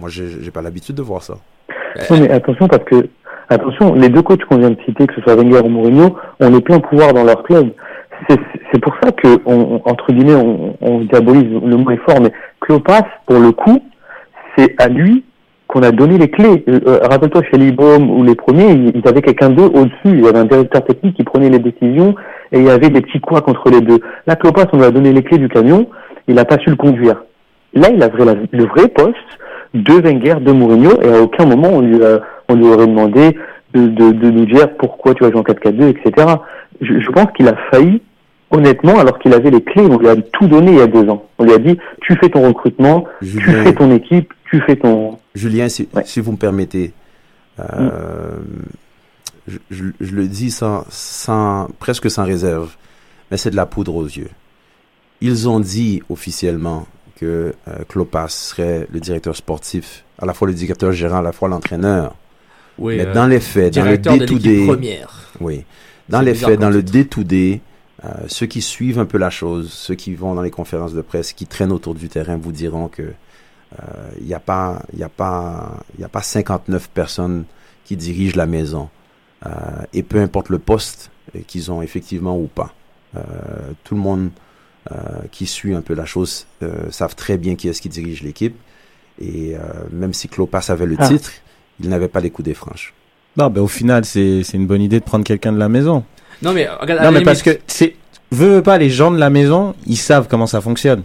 [0.00, 1.34] Moi, j'ai pas l'habitude de voir ça.
[2.10, 3.08] Non, mais attention parce que,
[3.48, 6.50] attention, les deux coachs qu'on vient de citer, que ce soit Wenger ou Mourinho, ont
[6.50, 7.70] les pleins pouvoirs dans leur club.
[8.28, 8.40] C'est
[8.72, 12.32] c'est pour ça que, on, entre guillemets, on, on diabolise, le mot est fort, mais
[12.60, 13.82] Klopas, pour le coup,
[14.56, 15.24] c'est à lui
[15.76, 16.64] qu'on a donné les clés.
[16.68, 19.92] Euh, euh, Rappelle-toi, chez Libom ou les premiers, ils, avaient quelqu'un d'eux au-dessus.
[20.06, 22.14] Il y avait un directeur technique qui prenait les décisions
[22.52, 23.98] et il y avait des petits couacs entre les deux.
[24.26, 25.86] Là, Klopas, on lui a donné les clés du camion,
[26.28, 27.24] il n'a pas su le conduire.
[27.74, 29.16] Là, il a vrai- la- le vrai poste
[29.74, 33.36] de Wenger, de Mourinho, et à aucun moment on lui, a- on lui aurait demandé
[33.74, 36.26] de, de, de nous dire pourquoi tu vas jouer en 4-4-2, etc.
[36.80, 38.00] Je, je pense qu'il a failli,
[38.50, 41.06] honnêtement, alors qu'il avait les clés, on lui a tout donné il y a deux
[41.10, 41.24] ans.
[41.38, 45.18] On lui a dit, tu fais ton recrutement, tu fais ton équipe, tu fais ton...
[45.34, 46.92] Julien, si, si vous me permettez,
[47.60, 48.38] euh,
[49.48, 52.74] je, je- je le dis sans, sans, presque sans réserve,
[53.30, 54.30] mais c'est de la poudre aux yeux.
[55.20, 56.86] Ils ont dit officiellement
[57.16, 61.32] que euh, Klopas serait le directeur sportif, à la fois le directeur gérant, à la
[61.32, 62.14] fois l'entraîneur.
[62.78, 65.30] Oui, mais euh, dans les faits, dans le directeur de l'équipe day-to-day, première.
[65.40, 65.64] oui,
[66.10, 66.82] dans les faits, dans le
[68.04, 71.00] euh, ceux qui suivent un peu la chose, ceux qui vont dans les conférences de
[71.00, 73.12] presse, qui traînent autour du terrain, vous diront que euh,
[74.20, 77.44] il n'y a pas, il y a pas, il y a pas 59 personnes
[77.84, 78.88] qui dirigent la maison.
[79.44, 79.50] Euh,
[79.92, 82.72] et peu importe le poste euh, qu'ils ont effectivement ou pas.
[83.16, 83.20] Euh,
[83.84, 84.30] tout le monde
[84.90, 84.94] euh,
[85.30, 88.56] qui suit un peu la chose euh, savent très bien qui est-ce qui dirige l'équipe.
[89.20, 89.60] Et euh,
[89.92, 91.08] même si Klopas avait le Ah.
[91.08, 91.30] titre,
[91.80, 92.94] il n'avait pas les coups des franches.
[93.36, 96.04] Non, ben au final, c'est c'est une bonne idée de prendre quelqu'un de la maison.
[96.42, 97.96] Non, mais regarde, Non, mais parce que c'est
[98.30, 101.02] veux, veux pas les gens de la maison, ils savent comment ça fonctionne.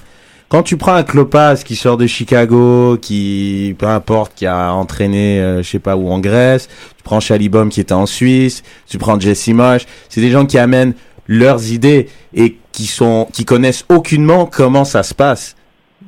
[0.51, 5.39] Quand tu prends un Klopas qui sort de Chicago, qui peu importe, qui a entraîné,
[5.39, 8.97] euh, je sais pas où en Grèce, tu prends Chalibom qui était en Suisse, tu
[8.97, 10.93] prends Jesse Mosh, c'est des gens qui amènent
[11.27, 15.55] leurs idées et qui sont qui connaissent aucunement comment ça se passe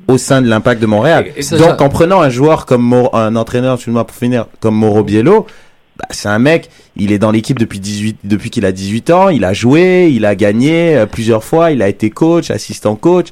[0.08, 1.28] au sein de l'impact de Montréal.
[1.36, 4.74] Et- et ça- Donc en prenant un joueur comme un entraîneur, excuse-moi pour finir, comme
[4.74, 5.46] Mauro Biello,
[5.96, 9.30] bah, c'est un mec, il est dans l'équipe depuis 18 depuis qu'il a 18 ans,
[9.30, 13.28] il a joué, il a gagné euh, plusieurs fois, il a été coach, assistant coach,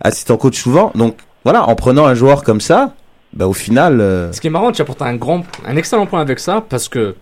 [0.00, 0.92] assistant coach souvent.
[0.94, 2.94] Donc voilà, en prenant un joueur comme ça,
[3.32, 6.20] bah, au final, euh, Ce qui est marrant, tu apportes un grand, un excellent point
[6.20, 7.14] avec ça, parce que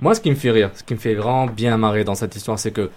[0.00, 2.36] moi, ce qui me fait rire, ce qui me fait vraiment bien marrer dans cette
[2.36, 2.90] histoire, c'est que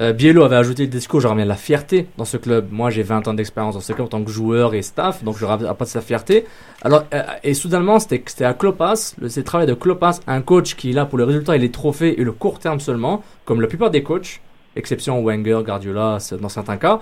[0.00, 2.68] euh, Biello avait ajouté le discours, je ramène la fierté dans ce club.
[2.70, 5.36] Moi, j'ai 20 ans d'expérience dans ce club en tant que joueur et staff, donc
[5.38, 6.44] je rapporte sa fierté.
[6.82, 10.90] Alors, euh, et soudainement, c'était à Klopas, c'est le travail de Klopas, un coach qui
[10.90, 13.66] est là pour le résultat et les trophées et le court terme seulement, comme la
[13.66, 14.40] plupart des coachs,
[14.76, 17.00] exception Wenger, Guardiola, dans certains cas,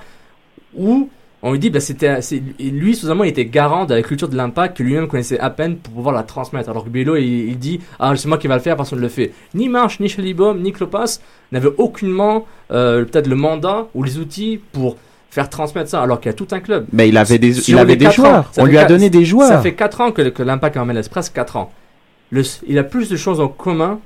[0.74, 1.10] où
[1.42, 2.18] on lui dit, bah, c'était,
[2.58, 5.76] lui, soudainement, il était garant de la culture de l'impact que lui-même connaissait à peine
[5.76, 6.70] pour pouvoir la transmettre.
[6.70, 9.02] Alors que Biello, il, il dit, ah, c'est moi qui va le faire, personne ne
[9.04, 9.32] le fait.
[9.54, 11.20] Ni March, ni Chalibom, ni Klopas
[11.52, 14.96] n'avaient aucunement, euh, peut-être le mandat ou les outils pour
[15.30, 16.86] faire transmettre ça, alors qu'il y a tout un club.
[16.92, 18.40] mais il avait des, Sur il avait des joueurs.
[18.40, 19.62] ans, ça On lui a donné des Ça joueurs.
[19.62, 21.70] fait 4 ans que, que l'impact est en MLS, presque 4 ans.
[22.30, 24.00] Le, il a plus de choses en commun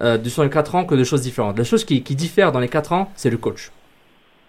[0.00, 1.58] euh, sur les 4 ans que de choses différentes.
[1.58, 3.70] La chose qui, qui diffère dans les 4 ans, c'est le coach.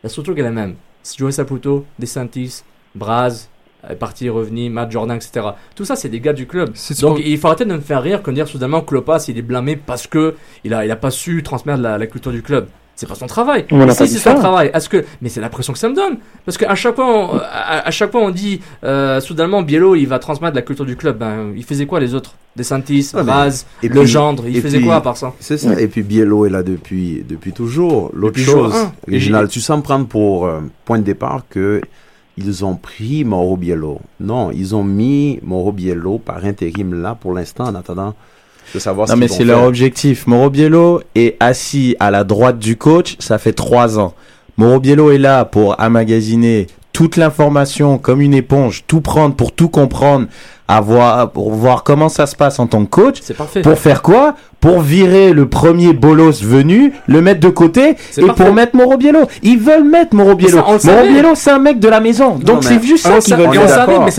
[0.03, 0.75] La structure est la même.
[1.17, 2.63] Joe Saputo, DeSantis,
[2.95, 3.49] Braz,
[3.87, 5.47] est parti, revenu, Matt Jordan, etc.
[5.75, 6.73] Tout ça, c'est des gars du club.
[6.99, 9.37] Donc, il faut arrêter de me faire rire que de dire soudainement que Klopas, il
[9.37, 12.41] est blâmé parce que il a, il a pas su transmettre la, la culture du
[12.41, 12.67] club.
[12.97, 13.63] C'est pas son travail.
[13.69, 16.57] Pas si c'est son travail, est-ce que mais c'est l'impression que ça me donne parce
[16.57, 20.17] qu'à chaque fois, on, à, à chaque fois on dit euh, soudainement Biello il va
[20.19, 21.17] transmettre la culture du club.
[21.19, 22.33] Ben il faisait quoi les autres?
[22.55, 25.31] Desantis, Ouais, mais- Braz, et Le puis- Gendre, il faisait puis- quoi à part ça?
[25.39, 25.79] C'est ça.
[25.79, 28.09] Et puis Biello est là depuis, depuis toujours.
[28.15, 28.73] L'autre chose.
[29.07, 31.79] Et Réginald, tu sens prendre pour euh, point de départ que
[32.35, 33.99] ils ont pris Mauro Biello.
[34.19, 38.15] Non, ils ont mis Mauro Biello par intérim là pour l'instant en attendant
[38.73, 40.27] de savoir Non, ce mais c'est leur objectif.
[40.27, 44.13] Moro Biello est assis à la droite du coach, ça fait trois ans.
[44.57, 49.69] Moro Biello est là pour amagasiner toute l'information comme une éponge, tout prendre pour tout
[49.69, 50.25] comprendre,
[50.67, 53.17] avoir, pour voir comment ça se passe en tant que coach.
[53.21, 53.61] C'est parfait.
[53.61, 54.33] Pour faire quoi?
[54.59, 58.43] Pour virer le premier bolos venu, le mettre de côté et parfait.
[58.43, 59.27] pour mettre Moro Biello.
[59.43, 60.57] Ils veulent mettre Moro Biello.
[60.57, 61.07] Moro.
[61.07, 62.39] Biello, c'est un mec de la maison.
[62.39, 64.11] Donc mais- c'est juste ça on qu'ils veulent on savait, d'accord, mais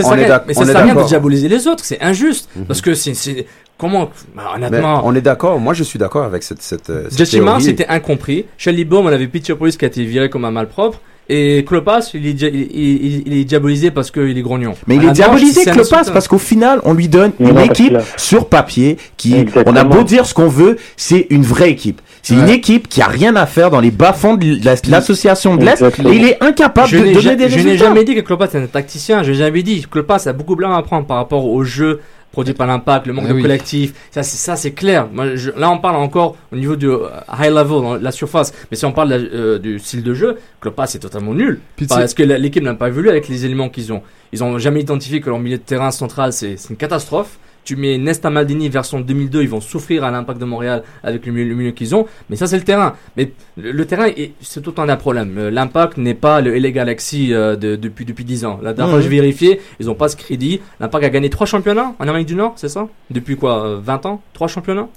[0.55, 2.49] ça, sert à rien de diaboliser les autres, c'est injuste.
[2.69, 3.45] Parce que c'est, c'est,
[3.79, 5.59] comment, bah, Mais honnêtement, on est d'accord.
[5.59, 7.73] Moi, je suis d'accord avec cette, cette, euh, cette Jesse Mars théorie.
[7.73, 8.45] était incompris.
[8.59, 11.01] Shelly Baum, on avait Pitchopolis qui a été viré comme un malpropre.
[11.31, 14.73] Et Klopas, il est, dia- il, il- il est diabolisé parce qu'il est grognon.
[14.87, 18.49] Mais il est diabolisé Klopas parce qu'au final, on lui donne Non, une équipe sur
[18.49, 19.71] papier qui, Exactement.
[19.71, 22.01] on a beau dire ce qu'on veut, c'est une vraie équipe.
[22.23, 25.67] C'est une équipe qui a rien à faire dans les bas-fonds de la- l'association de
[25.67, 27.85] l'Est et il est incapable Je de n'ai donner des je n'ai résultats.
[27.85, 29.23] jamais dit que Klopas est un tacticien.
[29.23, 29.87] Je n'ai jamais dit.
[29.91, 32.01] Klopas a beaucoup de blâme à prendre par rapport au jeu
[32.33, 33.43] produit par l'impact, le manque Ah de oui.
[33.43, 33.95] collectif.
[34.11, 35.09] Ça, c'est, ça, c'est clair.
[35.13, 37.09] Moi, je- là, on parle encore au niveau du euh,
[37.39, 38.53] high level, dans la surface.
[38.71, 41.61] Mais si on parle euh, du style de jeu, Klopas est totalement nul.
[41.89, 44.03] Parce que l'équipe n'a pas évolué avec les éléments qu'ils ont.
[44.33, 47.39] Ils ont jamais identifié que leur milieu de terrain central, c'est, c'est une catastrophe.
[47.69, 51.33] Tu mets Nesta Maldini version 2002, ils vont souffrir à l'impact de Montréal avec le
[51.33, 52.07] milieu, qu'ils ont.
[52.31, 52.95] Mais ça, c'est le terrain.
[53.15, 55.35] Mais le, le terrain, est- c'est tout un problème.
[55.37, 58.59] Euh, L'impact n'est pas le LA Galaxy euh, de- depuis, depuis 10 ans.
[58.63, 59.05] La dernière fois, Mhm.
[59.05, 60.63] j'ai vérifié, ils n'ont pas ce crédit.
[60.81, 62.89] L'impact a gagné 3 championnats en Amérique du Nord, c'est ça?
[63.11, 63.63] Depuis quoi?
[63.67, 64.23] Euh, 20 ans?
[64.33, 64.89] 3 championnats?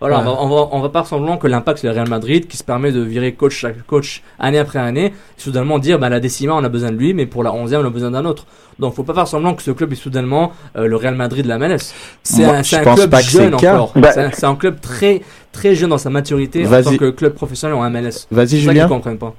[0.00, 0.22] Voilà, Ouais.
[0.26, 2.56] on, va, on, va, on va pas semblant que l'impact c'est le Real Madrid qui
[2.56, 6.20] se permet de virer coach chaque coach année après année, et soudainement dire bah la
[6.20, 8.46] décima on a besoin de lui, mais pour la 11e on a besoin d'un autre.
[8.78, 11.48] Donc faut pas faire semblant que ce club est soudainement euh, le Real Madrid de
[11.48, 11.94] la MLS.
[12.22, 12.62] C'est un, un
[12.94, 13.92] club jeune encore.
[13.94, 15.20] Bah- c'est un, club très
[15.52, 18.26] très jeune dans sa maturité en tant que club professionnel en MLS.
[18.32, 18.88] Vas-y C'est ça Julien.
[18.88, 19.32] comprennent pas.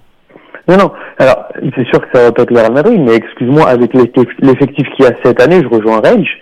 [0.68, 0.92] Non, non.
[1.20, 1.46] Alors,
[1.76, 5.06] c'est sûr que ça va pas être le Real Madrid, mais excuse-moi, avec l'effectif qu'il
[5.06, 6.40] y a cette année, je rejoins Rage.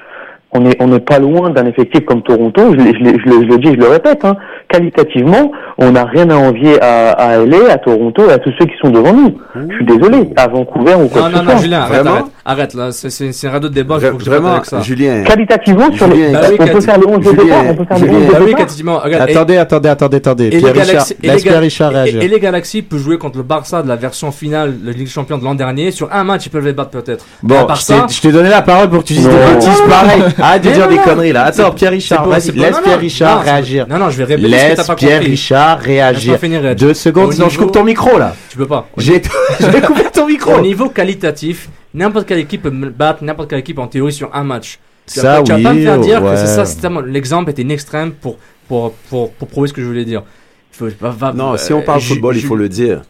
[0.55, 2.61] On est, on n'est pas loin d'un effectif comme Toronto.
[2.73, 4.23] Je, je, je, le- je le dis, je le répète.
[4.23, 4.35] Hein.
[4.73, 8.65] Qualitativement, on n'a rien à envier à, à LA, à Toronto et à tous ceux
[8.65, 9.37] qui sont devant nous.
[9.55, 10.29] Je suis désolé.
[10.35, 11.61] À Vancouver ou quoi Non que non ce non soit.
[11.61, 14.29] Julien, arrête Vraiment arrête, arrête là, c'est un radeau de débat, Vra- faut que je
[14.31, 14.81] Vraiment, avec ça.
[14.81, 15.23] Julien.
[15.23, 17.63] Qualitativement, sur les, bah oui, on peut faire le 11 de départ.
[17.69, 18.17] On peut faire le Julien.
[18.19, 20.45] 11 Bah de oui, et- Attendez, attendez, attendez, attendez.
[20.47, 22.21] Et les, Pierre Richard, et, les laisse Pierre Richard et- réagir.
[22.23, 25.03] et les Galaxy peuvent jouer contre le Barça de la version finale de la Ligue
[25.05, 25.91] des Champions de l'an dernier.
[25.91, 27.25] Sur un match, ils peuvent les battre peut-être.
[27.43, 29.33] Bon, je t'ai- je t'ai donné la parole pour que tu dises Non.
[29.33, 30.23] des bêtises Non, non, pareilles.
[30.41, 31.01] Arrête de dire non, des non.
[31.03, 31.43] conneries là.
[31.45, 33.85] Attends, Pierre Richard, laisse non, Pierre non, Richard non, réagir.
[33.89, 35.31] Non, non, je vais répéter que pas Pierre compris.
[35.31, 36.39] Richard réagir.
[36.39, 36.75] Finir.
[36.75, 38.35] Deux secondes, sinon je coupe ton micro là.
[38.49, 38.87] Tu peux pas.
[38.97, 39.21] J'ai
[39.59, 40.53] je vais couper ton micro.
[40.55, 44.43] Au niveau qualitatif, n'importe quelle équipe peut battre n'importe quelle équipe en théorie sur un
[44.43, 44.79] match.
[45.05, 46.37] Ça, pas- tu vas pas me oui, faire dire que ouais.
[46.37, 48.37] c'est ça, c'est tellement- l'exemple était une extrême pour,
[48.69, 50.23] pour, pour, pour prouver ce que je voulais dire.
[50.71, 53.01] Faut- va- va- Non, euh, si on parle Ju- football, il faut le dire.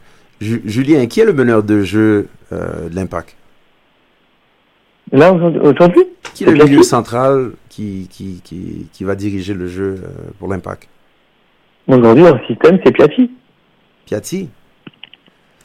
[0.42, 3.36] Ju- Julien, qui est le meneur de jeu euh, de l'Impact?
[5.12, 9.98] Là, aujourd'hui- Qui est le milieu central qui, qui, qui, qui va diriger le jeu
[10.04, 10.08] euh,
[10.40, 10.88] pour l'Impact?
[11.88, 13.32] Aujourd'hui, dans le système, c'est Piatti.
[14.06, 14.50] Piatti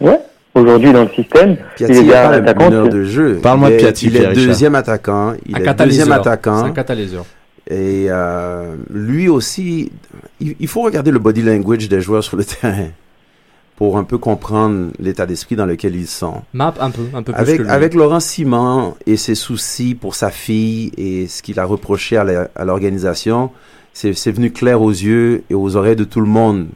[0.01, 0.21] Ouais.
[0.55, 2.65] Aujourd'hui, dans le système, Piatti il est n'est bien pas le attaquant.
[2.71, 3.39] meneur de jeu.
[3.43, 4.47] Parle-moi Il de est- Piatti, Il est Richard.
[4.47, 5.35] deuxième attaquant.
[5.47, 5.87] Il un est catalyseur.
[6.07, 6.65] deuxième C'est attaquant.
[6.65, 7.25] un catalyseur.
[7.71, 9.93] Et euh, lui aussi,
[10.41, 12.89] il, il faut regarder le body language des joueurs sur le terrain.
[13.77, 16.43] pour un peu comprendre l'état d'esprit dans lequel ils sont.
[16.53, 17.71] Map un peu, un peu plus Avec, que lui.
[17.71, 22.65] avec Laurent Simon et ses soucis pour sa fille et ce qu'il a reproché à
[22.65, 23.51] l'organisation,
[23.99, 26.69] c'est c'est venu clair aux yeux et aux oreilles de tout le monde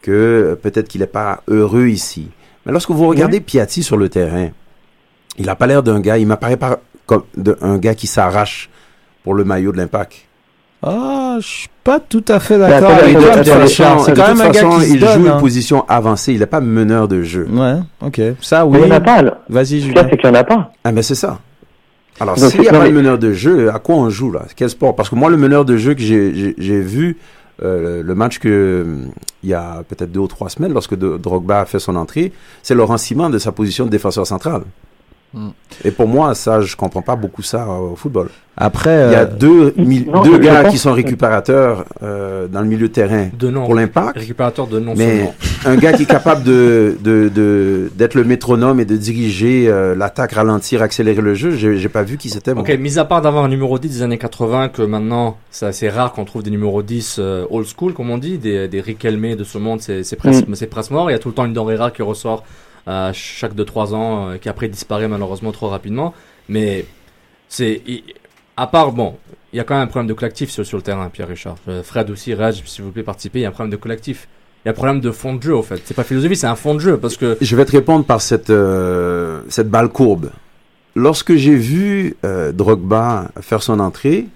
[0.00, 2.28] que euh, peut-être qu'il n'est pas heureux ici.
[2.64, 4.50] Mais lorsque vous regardez Piatti sur le terrain,
[5.38, 8.70] il n'a pas l'air d'un gars, il m'apparaît pas comme de- un gars qui s'arrache
[9.24, 10.12] pour le maillot de l'impact.
[10.80, 13.66] Ah, je suis pas tout à fait Mais d'accord avec de toi, toute Pierre façon-
[13.66, 14.00] Richard.
[14.04, 15.14] C'est de quand toute même un gars façon, il donne.
[15.14, 15.40] joue une hein.
[15.40, 17.48] position avancée, il n'est pas meneur de jeu.
[17.50, 18.20] Ouais, ok.
[18.40, 18.78] Ça, Mais oui.
[18.82, 19.22] il n'y en a pas.
[19.48, 20.06] Vas-y, Julien.
[20.08, 20.70] c'est qu'il n'y en a pas.
[20.84, 21.40] Ah ben c'est ça.
[22.20, 24.42] Alors s'il n'y a pas de meneur de jeu, à quoi on joue là?
[24.56, 24.94] Quel sport?
[24.96, 27.16] Parce que moi le meneur de jeu que j'ai- vu
[27.62, 29.10] euh, le match que hum,
[29.42, 32.74] il y a peut-être deux ou trois semaines lorsque Drogba a fait son entrée, c'est
[32.74, 34.62] Laurent Simon de sa position de défenseur central.
[35.34, 35.48] Mm.
[35.84, 38.28] Et pour moi, ça, je comprends pas beaucoup ça au football.
[38.60, 42.60] Après, Il y a euh, deux, non, deux gars pense- qui sont récupérateurs euh, dans
[42.60, 43.64] le milieu de terrain de nom.
[43.64, 44.18] pour l'impact.
[44.18, 45.34] Récupérateur de nom Mais seulement.
[45.66, 49.94] un gars qui est capable de de- de- d'être le métronome et de diriger euh,
[49.94, 52.52] l'attaque, ralentir, accélérer le jeu, j'ai j'ai pas vu qui c'était.
[52.52, 52.64] moi.
[52.64, 55.88] Ok, mis à part d'avoir un numéro 10 des années 80, que maintenant c'est assez
[55.88, 59.36] rare qu'on trouve des numéros 10 euh, old school, comme on dit, des, des Riquelme
[59.36, 60.54] de ce monde, c'est c'est presque, Mm.
[60.56, 61.08] c'est presque mort.
[61.10, 62.42] Il y a tout le temps une denrée rare qui ressort
[62.88, 66.12] euh, chaque 2-3 ans, euh, qui après disparaît malheureusement trop rapidement.
[66.48, 66.84] Mais
[67.48, 67.82] c'est.
[67.86, 68.02] il-
[68.58, 69.14] À part, bon,
[69.52, 71.54] il y a quand même un problème de collectif sur, sur le terrain, Pierre Richard.
[71.68, 74.26] Euh, Fred aussi, Raj, s'il vous plaît, participez, il y a un problème de collectif.
[74.64, 75.80] Il y a un problème de fond de jeu, au fait.
[75.84, 77.38] C'est pas philosophie, c'est un fond de jeu, parce que.
[77.40, 80.30] Je vais te répondre par cette, euh, cette balle courbe.
[80.96, 84.26] Lorsque j'ai vu euh, Drogba faire son entrée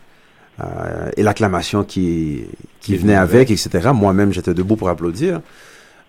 [0.61, 2.45] euh, et l'acclamation qui,
[2.81, 5.41] qui venait avec, etc., moi-même j'étais debout pour applaudir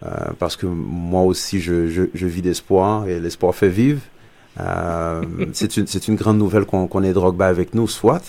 [0.06, 4.02] euh, parce que moi aussi je, je, je vis d'espoir et l'espoir fait vivre.
[4.60, 5.22] Euh,
[5.54, 8.22] c'est une, c'est une grande nouvelle qu'on qu'on ait Drogba avec nous, soit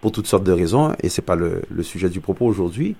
[0.00, 2.96] pour toutes sortes de raisons et c'est pas le, le sujet du propos aujourd'hui.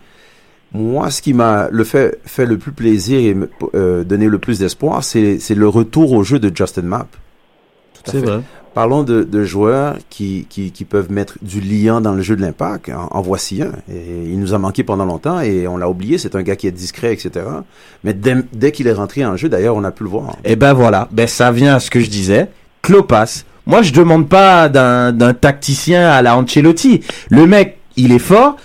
[0.74, 3.36] Moi, ce qui m'a le fait, fait le plus plaisir et
[3.74, 7.08] euh, donné le plus d'espoir, c'est c'est le retour au jeu de Justin Mapp.
[8.04, 8.40] c'est vrai.
[8.74, 12.40] Parlons de, de joueurs qui, qui, qui peuvent mettre du liant dans le jeu de
[12.40, 12.88] l'impact.
[12.88, 13.72] En, en voici un.
[13.92, 16.16] Et il nous a manqué pendant longtemps et on l'a oublié.
[16.16, 17.44] C'est un gars qui est discret, etc.
[18.02, 20.36] Mais dès, dès qu'il est rentré en jeu, d'ailleurs, on a pu le voir.
[20.46, 22.48] Et ben voilà, ben ça vient à ce que je disais.
[22.82, 23.44] Klopas.
[23.66, 27.00] Moi, je demande pas d'un d'un tacticien à la Ancelotti.
[27.30, 28.56] Le mec, il est fort.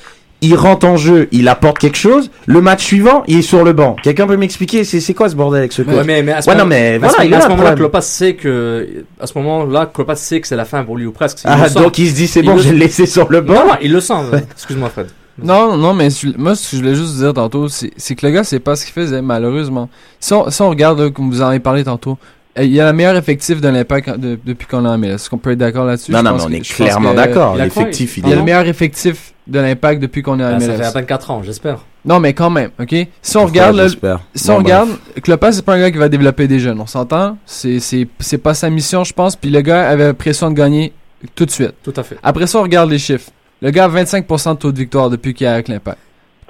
[0.41, 2.29] Il rentre en jeu, il apporte quelque chose.
[2.45, 3.95] Le match suivant, il est sur le banc.
[4.03, 6.43] Quelqu'un peut m'expliquer c'est c'est quoi ce bordel avec ce coach Ouais, mais, mais à
[6.43, 8.87] ce Ouais, moment, non, mais à voilà, ce, il à ce un moment-là, sait que,
[9.19, 11.39] à ce moment-là, sait que c'est la fin pour lui ou presque.
[11.43, 13.41] Il Ah, donc il se dit c'est bon, le- je vais le laisser sur le
[13.41, 13.53] banc.
[13.55, 14.13] Non, non, il le sent.
[14.51, 15.07] Excuse-moi, Fred.
[15.43, 18.31] Non, non, mais moi, ce que je voulais juste dire tantôt, c'est c'est que le
[18.31, 19.89] gars, c'est pas ce qu'il faisait, malheureusement.
[20.19, 22.15] Si on, si on regarde, là, comme vous en avez parlé tantôt, euh,
[22.63, 25.15] il y a la meilleure effectif de l'impact de- depuis qu'on est en MLS.
[25.15, 26.11] Est-ce qu'on peut être d'accord là-dessus?
[26.11, 27.55] Non, Je non, pense mais on que- est clairement d'accord.
[27.55, 30.65] L'effectif, il- y a le meilleur effectif de l'impact depuis qu'on est en Ah, ça
[30.67, 30.77] MLS.
[30.77, 31.79] fait à peine 4 ans, j'espère.
[32.05, 32.95] Non, mais quand même, ok?
[33.21, 34.89] Si on regarde, là, si on Bon, regarde,
[35.21, 37.37] Klopas, c'est pas un gars qui va développer des jeunes, on s'entend?
[37.45, 40.93] C'est, c'est, c'est pas sa mission, je pense, puis le gars avait l'impression de gagner
[41.35, 41.73] tout de suite.
[41.83, 42.17] Tout à fait.
[42.23, 43.29] Après ça, on regarde les chiffres.
[43.61, 45.97] Le gars a 25% de taux de victoire depuis qu'il est avec l'impact.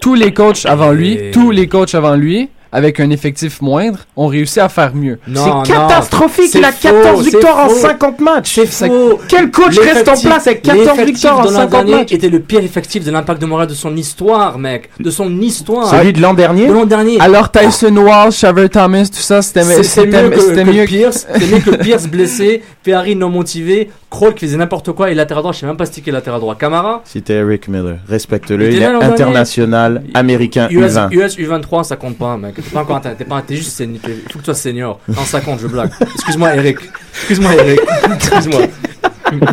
[0.02, 4.00] Tous les coachs avant lui, Et- tous les coachs avant lui, avec un effectif moindre,
[4.16, 5.20] ont réussi à faire mieux.
[5.28, 7.76] C'est catastrophique, il a faux, 14 c'est victoires en faux.
[7.76, 8.56] 50 matchs.
[8.56, 9.20] C'est Ça- faux.
[9.28, 12.12] Quel coach reste en place avec 14 l'effectif victoires en de l'an 50 dernier matchs?
[12.12, 14.90] était le pire effectif de l'impact de Montréal de son histoire, mec.
[15.00, 15.88] De son histoire.
[15.90, 16.68] Celui de l'an dernier?
[16.68, 17.20] De l'an dernier.
[17.20, 20.86] Alors Tyson Wall, Shaver Thomas, tout ça, c'était c'était- mieux que, c'était mieux.
[20.86, 21.28] Pierce.
[21.34, 25.42] C'est mieux que Pierce blessé, Ferrari non motivé, Kroll qui faisait n'importe quoi et latéral
[25.44, 26.56] droit, je sais même pas qu'il est latéral droit.
[26.56, 27.98] Camara, C'était Eric Miller.
[28.08, 28.72] Respecte-le.
[28.72, 31.10] Il est international américain US, U20.
[31.12, 32.56] US U23, ça compte pas, mec.
[32.58, 34.02] T'es pas encore, t'es pas, t'es juste senior.
[34.02, 35.00] t'es- Faut que tu sois senior.
[35.08, 35.92] Non, ça compte, je blague.
[36.16, 36.80] Excuse-moi, Eric.
[37.14, 37.80] Excuse-moi, Eric.
[38.16, 38.62] Excuse-moi.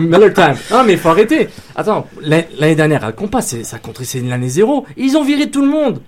[0.01, 0.55] Miller time.
[0.71, 1.49] Non, mais il faut arrêter.
[1.77, 4.87] Attends, l'année dernière, à Compas, c'est- ça comptait, c'est l'année zéro.
[4.97, 6.01] Ils ont viré tout le monde.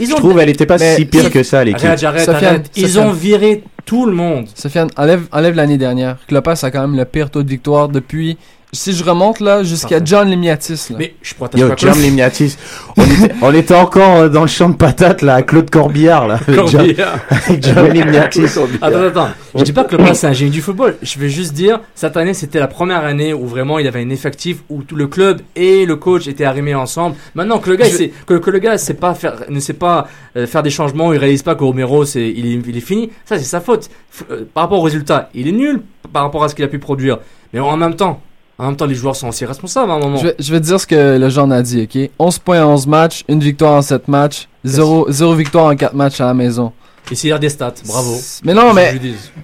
[0.00, 1.84] Ils Je ont trouve elle était pas Mais- si pire que ça l'équipe.
[1.86, 2.70] Arrête, arrête, Sofiane, arrête.
[2.76, 3.08] Ils Sofiane.
[3.08, 4.46] ont viré tout le monde.
[4.54, 6.16] Sofiane, enlève, enlève l'année dernière.
[6.26, 8.38] Klopas a quand même le pire taux de victoire depuis.
[8.74, 10.04] Si je remonte là, jusqu'à.
[10.04, 10.88] John Limiatis.
[10.90, 10.96] Là.
[10.98, 12.56] Mais je protège Yo, pas John Limniatis.
[12.96, 16.26] On était, on était encore euh, dans le champ de patates là, à Claude Corbillard
[16.28, 16.40] là.
[16.46, 16.86] avec John,
[17.30, 18.44] avec John Limniatis.
[18.82, 19.28] Attends, attends.
[19.54, 20.96] Je dis pas que le Pas c'est un génie du football.
[21.02, 24.10] Je vais juste dire, cette année, c'était la première année où vraiment il avait un
[24.10, 27.16] effectif où tout le club et le coach étaient arrimés ensemble.
[27.34, 29.72] Maintenant que le gars, il sait- que, que le gars sait pas faire, ne sait
[29.74, 32.80] pas euh, faire des changements, il réalise pas que Romero, c'est, il est, il est
[32.80, 33.10] fini.
[33.24, 33.84] Ça, c'est sa faute.
[34.12, 35.80] F- euh, par rapport au résultat, il est nul
[36.12, 37.18] par rapport à ce qu'il a pu produire.
[37.52, 38.20] Mais en même temps,
[38.58, 40.16] en même temps, les joueurs sont aussi responsables à un moment.
[40.16, 42.10] Je, vais, je vais te dire ce que le genre a dit, ok?
[42.18, 46.20] 11 points en 11 matchs, une victoire en 7 matchs, 0, victoire en 4 matchs
[46.20, 46.72] à la maison.
[47.10, 47.74] Et c'est des stats.
[47.86, 48.16] Bravo.
[48.44, 48.98] Mais non, mais,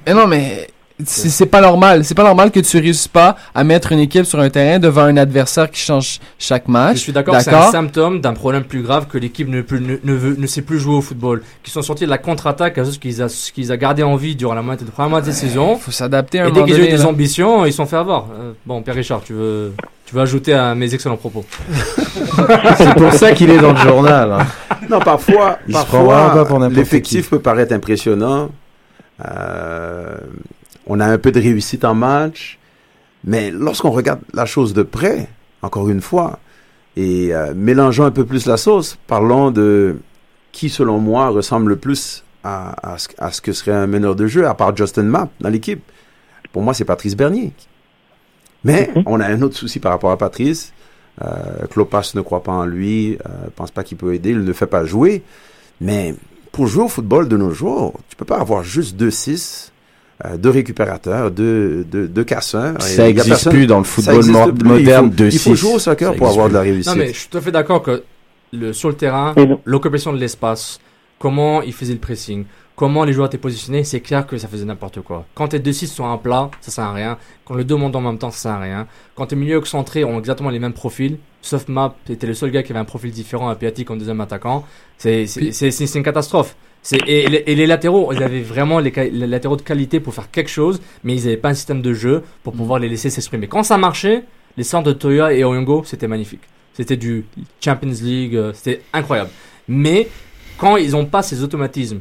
[0.07, 0.69] mais non, mais
[1.07, 2.05] c'est c'est pas normal.
[2.05, 5.03] C'est pas normal que tu réussisses pas à mettre une équipe sur un terrain devant
[5.03, 6.97] un adversaire qui change chaque match.
[6.97, 9.97] Je suis d'accord, c'est un symptôme d'un problème plus grave que l'équipe ne, peut- ne,
[10.03, 11.43] ne, veut- ne sait plus jouer au football.
[11.63, 14.37] Qui sont sortis de la contre-attaque à ce qu'ils a, qu'ils a gardé en vie
[14.37, 15.77] durant la moitié de première moitié de saison.
[15.77, 17.07] Faut s'adapter à un Et dès qu'ils ont eu des là.
[17.07, 18.27] ambitions, ils se sont fait avoir.
[18.39, 19.73] Euh, bon, Pierre Richard, tu veux,
[20.07, 21.45] tu veux ajouter à mes excellents propos.
[22.77, 24.33] C'est pour ça qu'il est dans le journal.
[24.33, 24.47] hein.
[24.89, 28.49] Non, parfois, Il parfois l'effectif peut paraître impressionnant.
[29.25, 30.17] Euh,
[30.87, 32.59] on a un peu de réussite en match,
[33.25, 35.29] mais lorsqu'on regarde la chose de près,
[35.63, 36.39] encore une fois,
[36.97, 39.99] et euh, mélangeons un peu plus la sauce, parlons de
[40.53, 44.17] qui, selon moi, ressemble le plus à, à, ce, à ce que serait un meneur
[44.17, 45.83] de jeu, à part Justin Mapp dans l'équipe.
[46.53, 47.53] Pour moi, c'est Patrice Bernier.
[48.65, 49.03] Mais mm-hmm.
[49.07, 50.73] on a un autre souci par rapport à Patrice.
[51.23, 54.53] Euh, Clopas ne croit pas en lui, euh, pense pas qu'il peut aider, il ne
[54.53, 55.23] fait pas jouer.
[55.81, 56.15] Mais
[56.53, 59.70] pour jouer au football de nos jours, tu peux pas avoir juste 2-6
[60.27, 62.81] euh, de récupérateurs, de, de, de casseurs.
[62.83, 66.29] Ça n'existe plus dans le football moderne il faut, Il faut jouer au soccer pour
[66.29, 66.93] avoir de la réussite.
[66.93, 68.03] Non, mais je suis tout à fait d'accord que
[68.53, 70.79] le, sur le terrain, l'occupation de l'espace,
[71.19, 72.45] comment ils faisaient le pressing,
[72.77, 75.25] comment les joueurs étaient positionnés, c'est clair que ça faisait n'importe quoi.
[75.35, 77.17] Quand tes 2-6 sont à plat, ça sert à rien.
[77.47, 78.87] Quand les deux montent en même temps, ça sert à rien.
[79.15, 82.63] Quand tes milieux centrés ont exactement les mêmes profils, sauf Map, était le seul gars
[82.63, 84.67] qui avait un profil différent à Piatti comme deuxième attaquant,
[84.99, 85.25] c'est
[85.95, 86.57] une catastrophe.
[86.83, 90.01] C'est- Et, et les- et les latéraux, ils avaient vraiment les, les latéraux de qualité
[90.01, 92.89] pour faire quelque chose, mais ils n'avaient pas un système de jeu pour pouvoir les
[92.89, 93.49] laisser s'exprimer.
[93.49, 94.25] Quand ça marchait,
[94.57, 96.41] les centres de Toya et Oyongo, c'était magnifique.
[96.73, 97.25] C'était du
[97.63, 99.31] Champions League, euh, c'était incroyable.
[99.69, 100.09] Mais
[100.57, 102.01] quand ils n'ont pas ces automatismes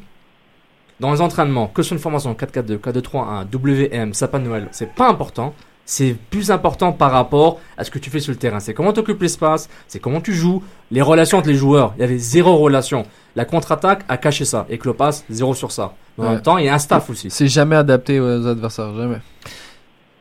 [0.99, 5.53] dans les entraînements, que sur une formation 4-4-2, 4-2-3-1, WM, sapin Noël, c'est pas important.
[5.91, 8.59] C'est plus important par rapport à ce que tu fais sur le terrain.
[8.59, 10.61] C'est comment tu occupes l'espace, c'est comment tu joues,
[10.91, 11.93] les relations entre les joueurs.
[11.97, 13.07] Il y avait zéro relation.
[13.35, 14.67] La contre-attaque a caché ça.
[14.69, 15.93] Et Klopas, zéro sur ça.
[16.19, 16.33] Mais En Ouais.
[16.35, 17.31] même temps, il y a un staff aussi.
[17.31, 19.17] C'est jamais adapté aux adversaires, jamais.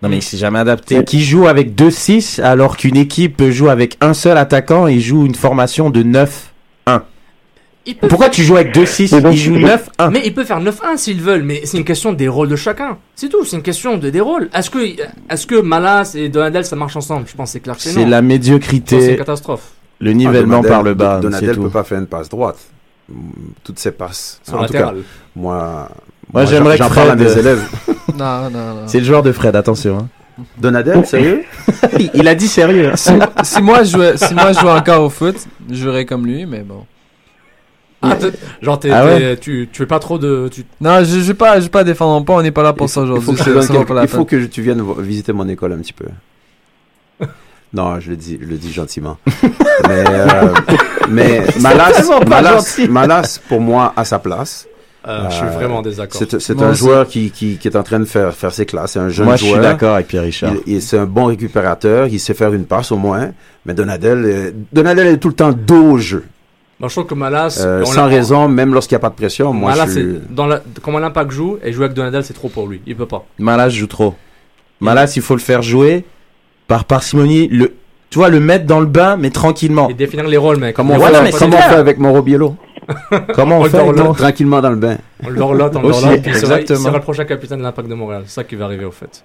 [0.03, 1.05] Non, mais il s'est jamais adapté.
[1.05, 5.35] Qui joue avec 2-6 alors qu'une équipe joue avec un seul attaquant et joue une
[5.35, 6.29] formation de 9-1.
[7.95, 10.11] Pourquoi tu joues avec 2-6 Il joue 9-1.
[10.11, 12.99] Mais il peut faire 9-1 s'ils veulent, mais c'est une question des rôles de chacun.
[13.15, 14.49] C'est tout, c'est une question de, des rôles.
[14.55, 14.79] Est-ce que,
[15.31, 17.27] est-ce que Malas et Donadel ça marche ensemble?
[17.29, 19.11] Je pense que c'est clair que c'est la que C'est médiocrité.
[19.13, 19.71] une catastrophe.
[20.01, 21.19] Le nivellement Ah, Donadel- par le bas.
[21.21, 22.59] Donadel c'est peut pas faire une passe droite.
[23.65, 24.41] Toutes ses passes.
[24.47, 24.93] Sur en tout cas,
[25.35, 25.89] moi,
[26.33, 27.63] Moi, j'aimerais que parle à Fred- mes élèves.
[28.19, 28.83] Non, non, non.
[28.87, 29.99] C'est le joueur de Fred, attention.
[29.99, 30.09] hein.
[30.59, 31.43] Donadel, sérieux?
[32.15, 32.91] Il a dit sérieux.
[32.93, 32.97] hein.
[32.97, 33.13] si,
[33.45, 35.37] si moi je jouais, si moi je jouais encore au foot,
[35.71, 36.85] je jouerais comme lui, mais bon.
[38.01, 38.17] Ah,
[38.63, 39.19] genre, t'es- Ah ouais?
[39.19, 40.49] t'es- tu, tu fais pas trop de.
[40.53, 40.65] Tu...
[40.81, 42.35] Non, je, je vais pas, je vais pas défendre mon pas.
[42.35, 43.45] On n'est pas là pour ça Il faut aujourd'hui.
[43.45, 46.07] que, pas il faut que tu viennes visiter mon école un petit peu.
[47.73, 49.19] Non, je le dis, je le dis gentiment.
[49.87, 50.53] mais euh,
[51.61, 52.79] Malas, Malas.
[52.89, 54.67] Malas, pour moi, à sa place.
[55.07, 56.21] Euh, je suis vraiment en désaccord.
[56.39, 56.79] C'est un aussi.
[56.81, 58.93] joueur qui, qui, qui est en train de faire, faire ses classes.
[58.93, 59.63] C'est un jeune Moi, je suis joueur.
[59.63, 60.53] d'accord avec Pierre Richard.
[60.67, 62.07] Il- il- C'est un bon récupérateur.
[62.09, 63.33] Il sait faire une passe au moins.
[63.67, 66.25] Mais Donadel, euh, Donadel est tout le temps dos au jeu.
[66.81, 67.61] Moi, je trouve que Malas.
[67.65, 69.53] Euh, on sans raison, même lorsqu'il n'y a pas de pression.
[69.53, 70.19] Moi, Malas, je suis...
[70.31, 72.81] dans la, comment l'Impact joue, et jouer avec Donadel, c'est trop pour lui.
[72.87, 73.25] Il peut pas.
[73.39, 74.15] Malas joue trop.
[74.81, 76.05] Malas, il faut le faire jouer
[76.69, 77.49] par parcimonie.
[77.49, 77.75] Le,
[78.11, 79.89] tu vois, le mettre dans le bain, mais tranquillement.
[79.89, 80.77] Et définir les rôles, mec.
[80.77, 82.57] Comment on non, mais comment on fait avec Mauro Biello
[83.35, 84.97] Comment on fait Mauro- Tranquillement dans le bain.
[85.25, 86.79] On l'orlote, on l'orlote, puis il sera, il exactement.
[86.87, 88.23] sera le prochain capitaine de l'Impact de Montréal.
[88.27, 89.25] C'est ça qui va arriver, au fait.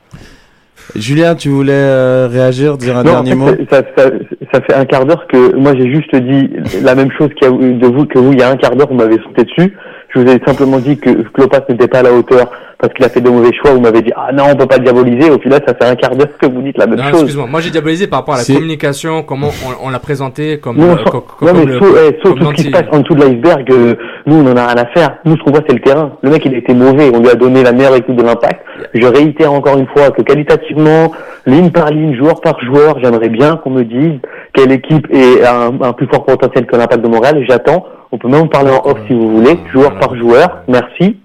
[0.95, 3.66] Julien, tu voulais euh, réagir, dire un Non, en dernier fait, mot?
[3.70, 4.10] ça, ça,
[4.54, 6.49] ça fait un quart d'heure que moi j'ai juste dit
[6.84, 9.43] la même chose vous que vous il y a un quart d'heure vous m'avez sauté
[9.45, 9.74] dessus.
[10.10, 12.51] Je vous ai simplement dit que Klopas n'était pas à la hauteur
[12.84, 13.71] parce qu'il a fait de mauvais choix.
[13.71, 15.31] Vous m'avez dit ah non on peut pas diaboliser.
[15.31, 17.13] Au final ça fait un quart d'heure que vous dites la même Non, chose.
[17.21, 17.47] excuse-moi.
[17.49, 19.47] Moi, j'ai diabolisé par rapport à la communication, comment
[19.81, 22.45] on, on l'a présenté, comme, Non, euh, co- comme mais le- sauf, eh, sauf tout
[22.47, 24.86] ce qui se passe en dessous de l'iceberg, euh, nous on en a rien à
[24.88, 25.17] faire.
[25.23, 26.11] Nous ce qu'on voit c'est le terrain.
[26.21, 28.61] Le mec il a été mauvais, on lui a donné la meilleure équipe de l'impact.
[28.93, 31.11] Je réitère encore une fois que qualitativement,
[31.45, 34.19] ligne par ligne, joueur par joueur, j'aimerais bien qu'on me dise
[34.53, 37.43] quelle équipe est un, un plus fort potentiel que l'impact de Montréal.
[37.47, 37.86] J'attends.
[38.11, 40.57] On peut même en parler en off si vous voulez, joueur par joueur.
[40.67, 41.17] Merci.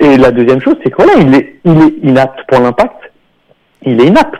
[0.00, 2.94] Et la deuxième chose, c'est que voilà, il est, il est inapte pour l'impact.
[3.84, 4.34] Il est inapte.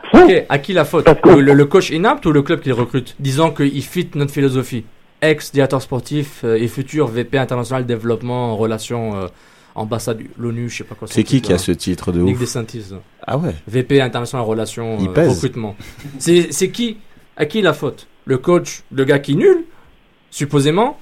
[0.48, 3.14] à qui la faute le, le- le coach inapte ou le club qui le recrute
[3.20, 4.84] Disant qu'il fit notre philosophie.
[5.22, 9.26] Ex-directeur sportif euh, et futur VP international développement, relations, euh,
[9.74, 11.08] ambassade de l'ONU, je sais pas quoi.
[11.10, 12.92] C'est qui qui a ce titre de Nick ouf DeSantis.
[13.26, 13.54] Ah ouais.
[13.66, 15.74] VP international relations, Il euh, recrutement.
[16.18, 16.98] C'est c'est qui
[17.36, 19.64] À qui la faute Le coach, le gars qui est nul
[20.30, 20.98] Supposément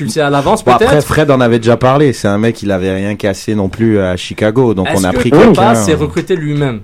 [0.00, 2.14] Tu le sais à l'avance Bon, peut-être après, Fred en avait déjà parlé.
[2.14, 4.72] C'est un mec, il avait rien cassé non plus à Chicago.
[4.72, 5.74] Donc Est-ce on a que pris quelqu'un.
[5.74, 6.80] s'est recruté lui-même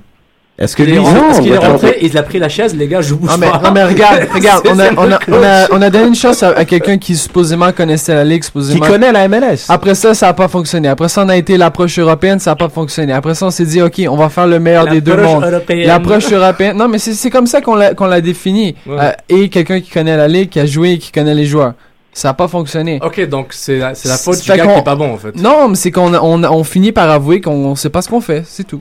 [0.58, 2.50] Est-ce que Il lui, est rentré, parce qu'il est Non, rentré, il a pris la
[2.50, 3.62] chaise, les gars, je bouge Non mais, pas.
[3.64, 5.70] non, mais regarde, regarde, on a, ça, on, a, le on, a, coach.
[5.72, 8.86] on a donné une chance à, à quelqu'un qui supposément connaissait la ligue, qui supposément.
[8.86, 10.88] connaît la MLS Après ça, ça a pas fonctionné.
[10.88, 13.14] Après ça, on a été l'approche européenne, ça a pas fonctionné.
[13.14, 15.42] Après ça, on s'est dit, ok, on va faire le meilleur des deux mondes.
[15.70, 16.76] L'approche européenne.
[16.76, 18.74] Non, mais c'est comme ça qu'on l'a qu'on l'a défini.
[18.86, 18.96] Ouais.
[19.00, 21.72] Euh, et quelqu'un qui connaît la ligue, qui a joué et qui connaît les joueurs.
[22.18, 22.98] Ça a pas fonctionné.
[23.02, 25.12] Ok, donc c'est la, c'est la faute C'est du gars qu'on- qui est pas bon
[25.12, 25.36] en fait.
[25.36, 28.42] Non, mais c'est qu'on on, on finit par avouer qu'on sait pas ce qu'on fait,
[28.46, 28.80] c'est tout.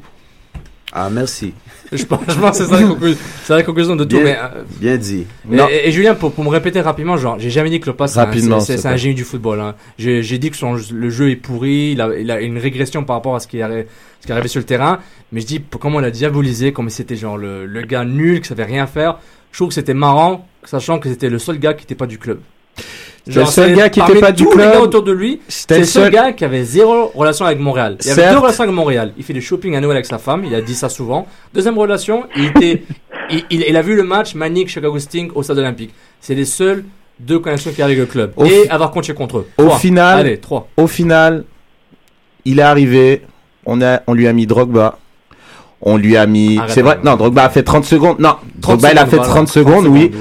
[0.93, 1.53] Ah, merci.
[1.91, 4.15] Je pense, je pense que c'est ça la conclusion, c'est la conclusion de tout.
[4.15, 5.25] Bien, Mais, euh, bien dit.
[5.51, 5.67] et, Non.
[5.69, 8.23] et- et Julien, pour, pour me répéter rapidement, genre, j'ai jamais dit que c'est un-
[8.23, 9.59] Rapidement, c'est- un génie du football.
[9.59, 9.75] Hein.
[9.99, 13.03] J'ai j'ai dit que son, le jeu est pourri, il a, il a une régression
[13.03, 13.87] par rapport à ce qui, est
[14.21, 14.99] ce qui arrivé sur le terrain.
[15.33, 18.47] Mais je dis comment on l'a diabolisé, comme c'était genre le, le gars nul, qui
[18.47, 19.19] savait rien faire.
[19.51, 22.17] Je trouve que c'était marrant, sachant que c'était le seul gars qui était pas du
[22.17, 22.39] club.
[23.27, 25.75] Le seul gars qui parmi était pas du les club, gars autour de lui, C'était
[25.75, 27.97] c'est le seul gars qui avait zéro relation avec Montréal.
[28.05, 29.13] Il avait deux relations avec Montréal.
[29.17, 30.43] Il fait du shopping à Noël avec sa femme.
[30.45, 31.25] Il a dit ça souvent.
[31.53, 32.83] Deuxième relation, il était,
[33.31, 35.91] il, il- il a vu le match Manic Chicago Sting au stade olympique.
[36.21, 36.85] C'est les seuls
[37.19, 38.33] deux connexions qu'il y a avec le club.
[38.35, 39.47] Au et avoir coaché contre eux.
[39.57, 39.79] Au Trois.
[39.79, 40.67] final, Allez, trois.
[40.77, 41.45] au final,
[42.43, 43.21] il est arrivé,
[43.65, 44.99] on, a, on lui a mis Drogba,
[45.81, 46.59] on lui a mis...
[46.67, 49.31] C'est vrai, non, Drogba a fait 30 secondes, non, 30 Drogba il a fait voilà.
[49.31, 50.11] 30 secondes, 30 oui,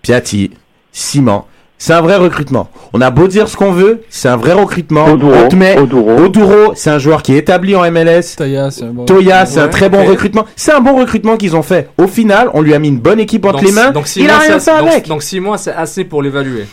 [0.00, 0.50] Piatti,
[0.92, 1.42] Simon,
[1.78, 2.68] c'est un vrai recrutement.
[2.92, 5.06] On a beau dire ce qu'on veut, c'est un vrai recrutement.
[5.06, 8.36] Oduro, c'est un joueur qui est établi en MLS.
[8.36, 9.04] Toya, c'est un bon.
[9.04, 10.44] Toya, c'est un Ouais, très bon recrutement.
[10.56, 11.88] C'est un bon recrutement qu'ils ont fait.
[11.98, 13.90] Au final, on lui a mis une bonne équipe entre Donc, les mains.
[13.90, 15.08] donc il a rien c'est- fait avec.
[15.08, 16.66] Donc 6 mois, c'est assez pour l'évaluer.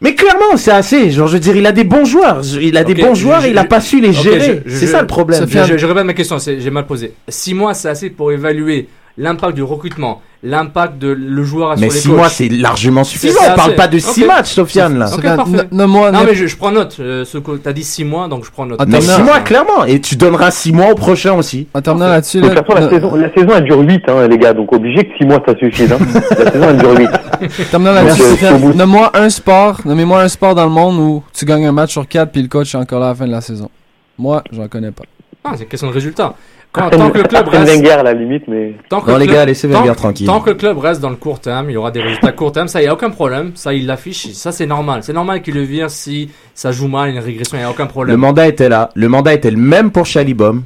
[0.00, 1.10] Mais clairement, c'est assez.
[1.10, 2.42] Genre, je veux dire, il a des bons joueurs.
[2.60, 4.62] Il a des bons je- joueurs je- et il a pas su les gérer.
[4.68, 5.46] C'est ça le problème.
[5.48, 7.14] Je, je- je répète ma question, c'est- j'ai mal posé.
[7.28, 11.94] 6 mois, c'est assez pour évaluer l'impact du recrutement, l'impact de le joueur Mais sur
[11.94, 12.16] les 6 coachs.
[12.16, 13.38] mois, c'est largement suffisant.
[13.42, 13.76] On parle assez.
[13.76, 14.26] pas de 6 Ok.
[14.28, 15.08] matchs, Sofiane, là.
[15.36, 15.68] Parfait.
[15.70, 15.86] Non,
[16.26, 16.96] mais je, je prends note.
[17.00, 18.80] Euh, ce que t'as dit 6 mois, donc je prends note.
[18.80, 19.16] Attends, Mais non.
[19.16, 19.84] 6 mois, clairement.
[19.86, 21.68] Et tu donneras 6 mois au prochain aussi.
[21.74, 24.38] En terminant là-dessus, De toute façon, la saison, la saison elle dure 8, hein, les
[24.38, 25.92] gars, donc obligé que 6 mois ça suffise.
[25.92, 25.98] Hein.
[26.38, 27.08] la saison elle dure 8.
[27.70, 31.66] terminant là-dessus, euh, nomme-moi un sport, nommez-moi un sport dans le monde où tu gagnes
[31.66, 33.40] un match sur 4 puis le coach est encore là à la fin de la
[33.40, 33.70] saison.
[34.18, 35.04] Moi, j'en connais pas.
[35.44, 36.34] Ah, c'est une question de résultat.
[36.74, 39.06] Quand, Arsène- tant que le club Arsène reste, Wenger à la limite, mais tant que
[39.08, 40.26] Non, le les club- gars, laissez tant- tranquille.
[40.26, 42.50] Tant que le club reste dans le court terme, il y aura des résultats court
[42.50, 42.66] terme.
[42.66, 43.52] Ça, il y a aucun problème.
[43.54, 44.26] Ça, il l'affiche.
[44.32, 45.04] Ça, c'est normal.
[45.04, 47.56] C'est normal qu'il le vire si ça joue mal, une régression.
[47.56, 48.16] Il y a aucun Le problème.
[48.16, 48.90] mandat était là.
[48.96, 50.64] Le mandat était le même pour Chalibom.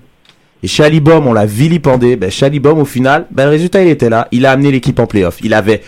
[0.63, 2.17] Et Chalibom, on l'a vilipendé.
[2.17, 4.27] Ben, Chalibom, au final, ben, le résultat, il était là.
[4.33, 5.39] Il a amené l'équipe en playoff.
[5.45, 5.83] Il avait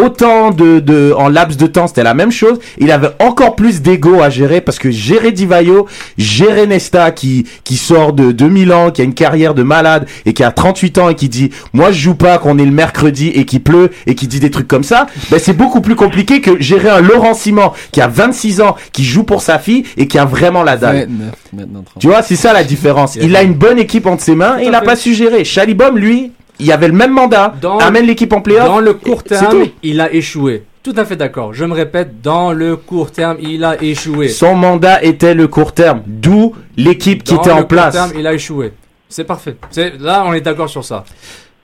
[0.00, 2.58] autant de, de, en laps de temps, c'était la même chose.
[2.78, 5.86] Il avait encore plus d'ego à gérer parce que gérer Divayo,
[6.18, 10.34] gérer Nesta qui, qui sort de 2000 ans, qui a une carrière de malade et
[10.34, 13.28] qui a 38 ans et qui dit, moi, je joue pas qu'on est le mercredi
[13.28, 15.06] et qui pleut et qui dit des trucs comme ça.
[15.30, 19.04] Ben, c'est beaucoup plus compliqué que gérer un Laurent Simon qui a 26 ans, qui
[19.04, 21.06] joue pour sa fille et qui a vraiment la dalle.
[21.08, 22.00] 29, maintenant 30.
[22.00, 23.16] Tu vois, c'est ça la différence.
[23.16, 24.84] Il a une bonne équipe entre ses mains et il fait.
[24.84, 25.44] pas su gérer.
[25.44, 27.54] Chalibom, lui, il avait le même mandat.
[27.60, 28.64] Dans- amène l'équipe en playoff.
[28.66, 30.64] Dans le court terme, il a échoué.
[30.82, 31.52] Tout à fait d'accord.
[31.52, 34.28] Je me répète, dans le court terme, il a échoué.
[34.28, 36.02] Son mandat était le court terme.
[36.06, 37.94] D'où l'équipe qui Dans était le en court place.
[37.94, 38.72] terme, il a échoué.
[39.08, 39.56] C'est parfait.
[39.70, 41.04] C'est- Là, on est d'accord sur ça.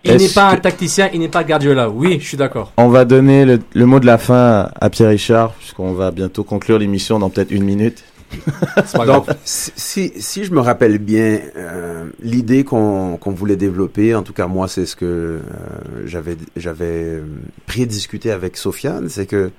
[0.05, 1.89] Il n'est pas un tacticien, il n'est pas Guardiola.
[1.89, 2.73] Oui, je suis d'accord.
[2.77, 6.43] On va donner le, le mot de la fin à Pierre Richard, puisqu'on va bientôt
[6.43, 8.03] conclure l'émission dans peut-être une minute.
[8.87, 9.37] C'est pas Donc, grave.
[9.45, 14.33] si, si, si je me rappelle bien, euh, l'idée qu'on qu'on voulait développer, en tout
[14.33, 15.41] cas moi, c'est ce que euh,
[16.07, 17.23] j'avais j'avais euh,
[17.67, 19.51] prédiscuté avec Sofiane, c'est que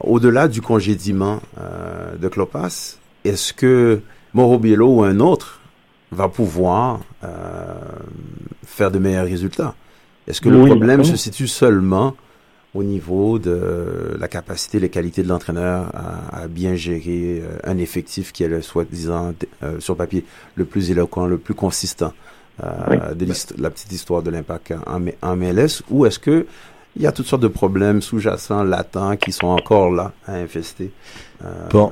[0.00, 4.00] au-delà du congédiement euh, de Clopas, est-ce que
[4.34, 5.60] Mauro Biello ou un autre
[6.10, 7.28] va pouvoir euh,
[8.64, 9.74] faire de meilleurs résultats?
[10.28, 12.14] Est-ce que le problème se situe seulement
[12.74, 17.76] au niveau de la capacité, les qualités de l'entraîneur à, à bien gérer euh, un
[17.78, 22.12] effectif qui est le soi-disant euh, sur papier le plus éloquent, le plus consistant
[22.62, 22.96] euh, Oui.
[23.16, 23.26] de
[23.62, 26.46] la petite histoire de l'impact en, en MLS, ou est-ce que
[26.96, 30.90] il y a toutes sortes de problèmes sous-jacents, latents, qui sont encore là à infester
[31.44, 31.90] Euh, Bon.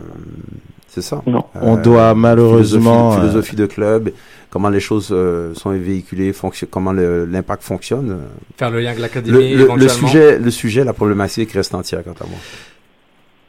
[0.92, 1.22] C'est ça.
[1.26, 1.44] non.
[1.62, 3.12] On Euh, doit malheureusement...
[3.12, 4.10] philosophie, euh, philosophie de club,
[4.50, 8.16] comment les choses euh, sont véhiculées, fonction- comment le- l'impact fonctionne.
[8.58, 12.10] Faire le lien avec le, l'académie, le- sujet, le sujet, la problématique reste entière quant
[12.24, 12.38] à moi.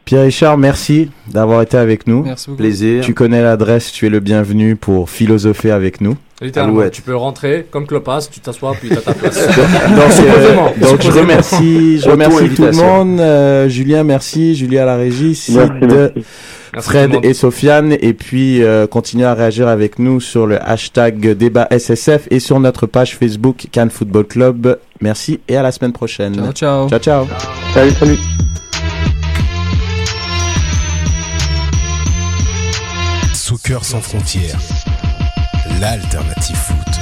[0.05, 2.23] Pierre Richard, merci d'avoir été avec nous.
[2.23, 2.57] Merci beaucoup.
[2.57, 3.03] Plaisir.
[3.03, 6.17] Tu connais l'adresse, tu es le bienvenu pour philosopher avec nous.
[6.41, 9.47] Littéralement, tu peux rentrer comme Clopas, tu t'assois, puis t'as ta place.
[9.47, 9.57] Donc,
[10.25, 13.19] euh, donc je remercie, je remercie tout le monde.
[13.19, 14.55] Euh, Julien, merci.
[14.55, 15.39] Julie à la régie.
[15.53, 16.25] Merci.
[16.73, 17.95] Merci Fred et Sofiane.
[17.99, 22.59] Et puis, euh, continuez à réagir avec nous sur le hashtag débat SSF et sur
[22.59, 24.79] notre page Facebook Cannes Football Club.
[25.01, 26.35] Merci et à la semaine prochaine.
[26.35, 26.89] Ciao, ciao.
[26.89, 26.99] ciao.
[26.99, 27.27] ciao.
[27.73, 28.17] Salut, salut.
[33.33, 34.59] Soccer sans frontières,
[35.81, 37.00] l'alternative foot.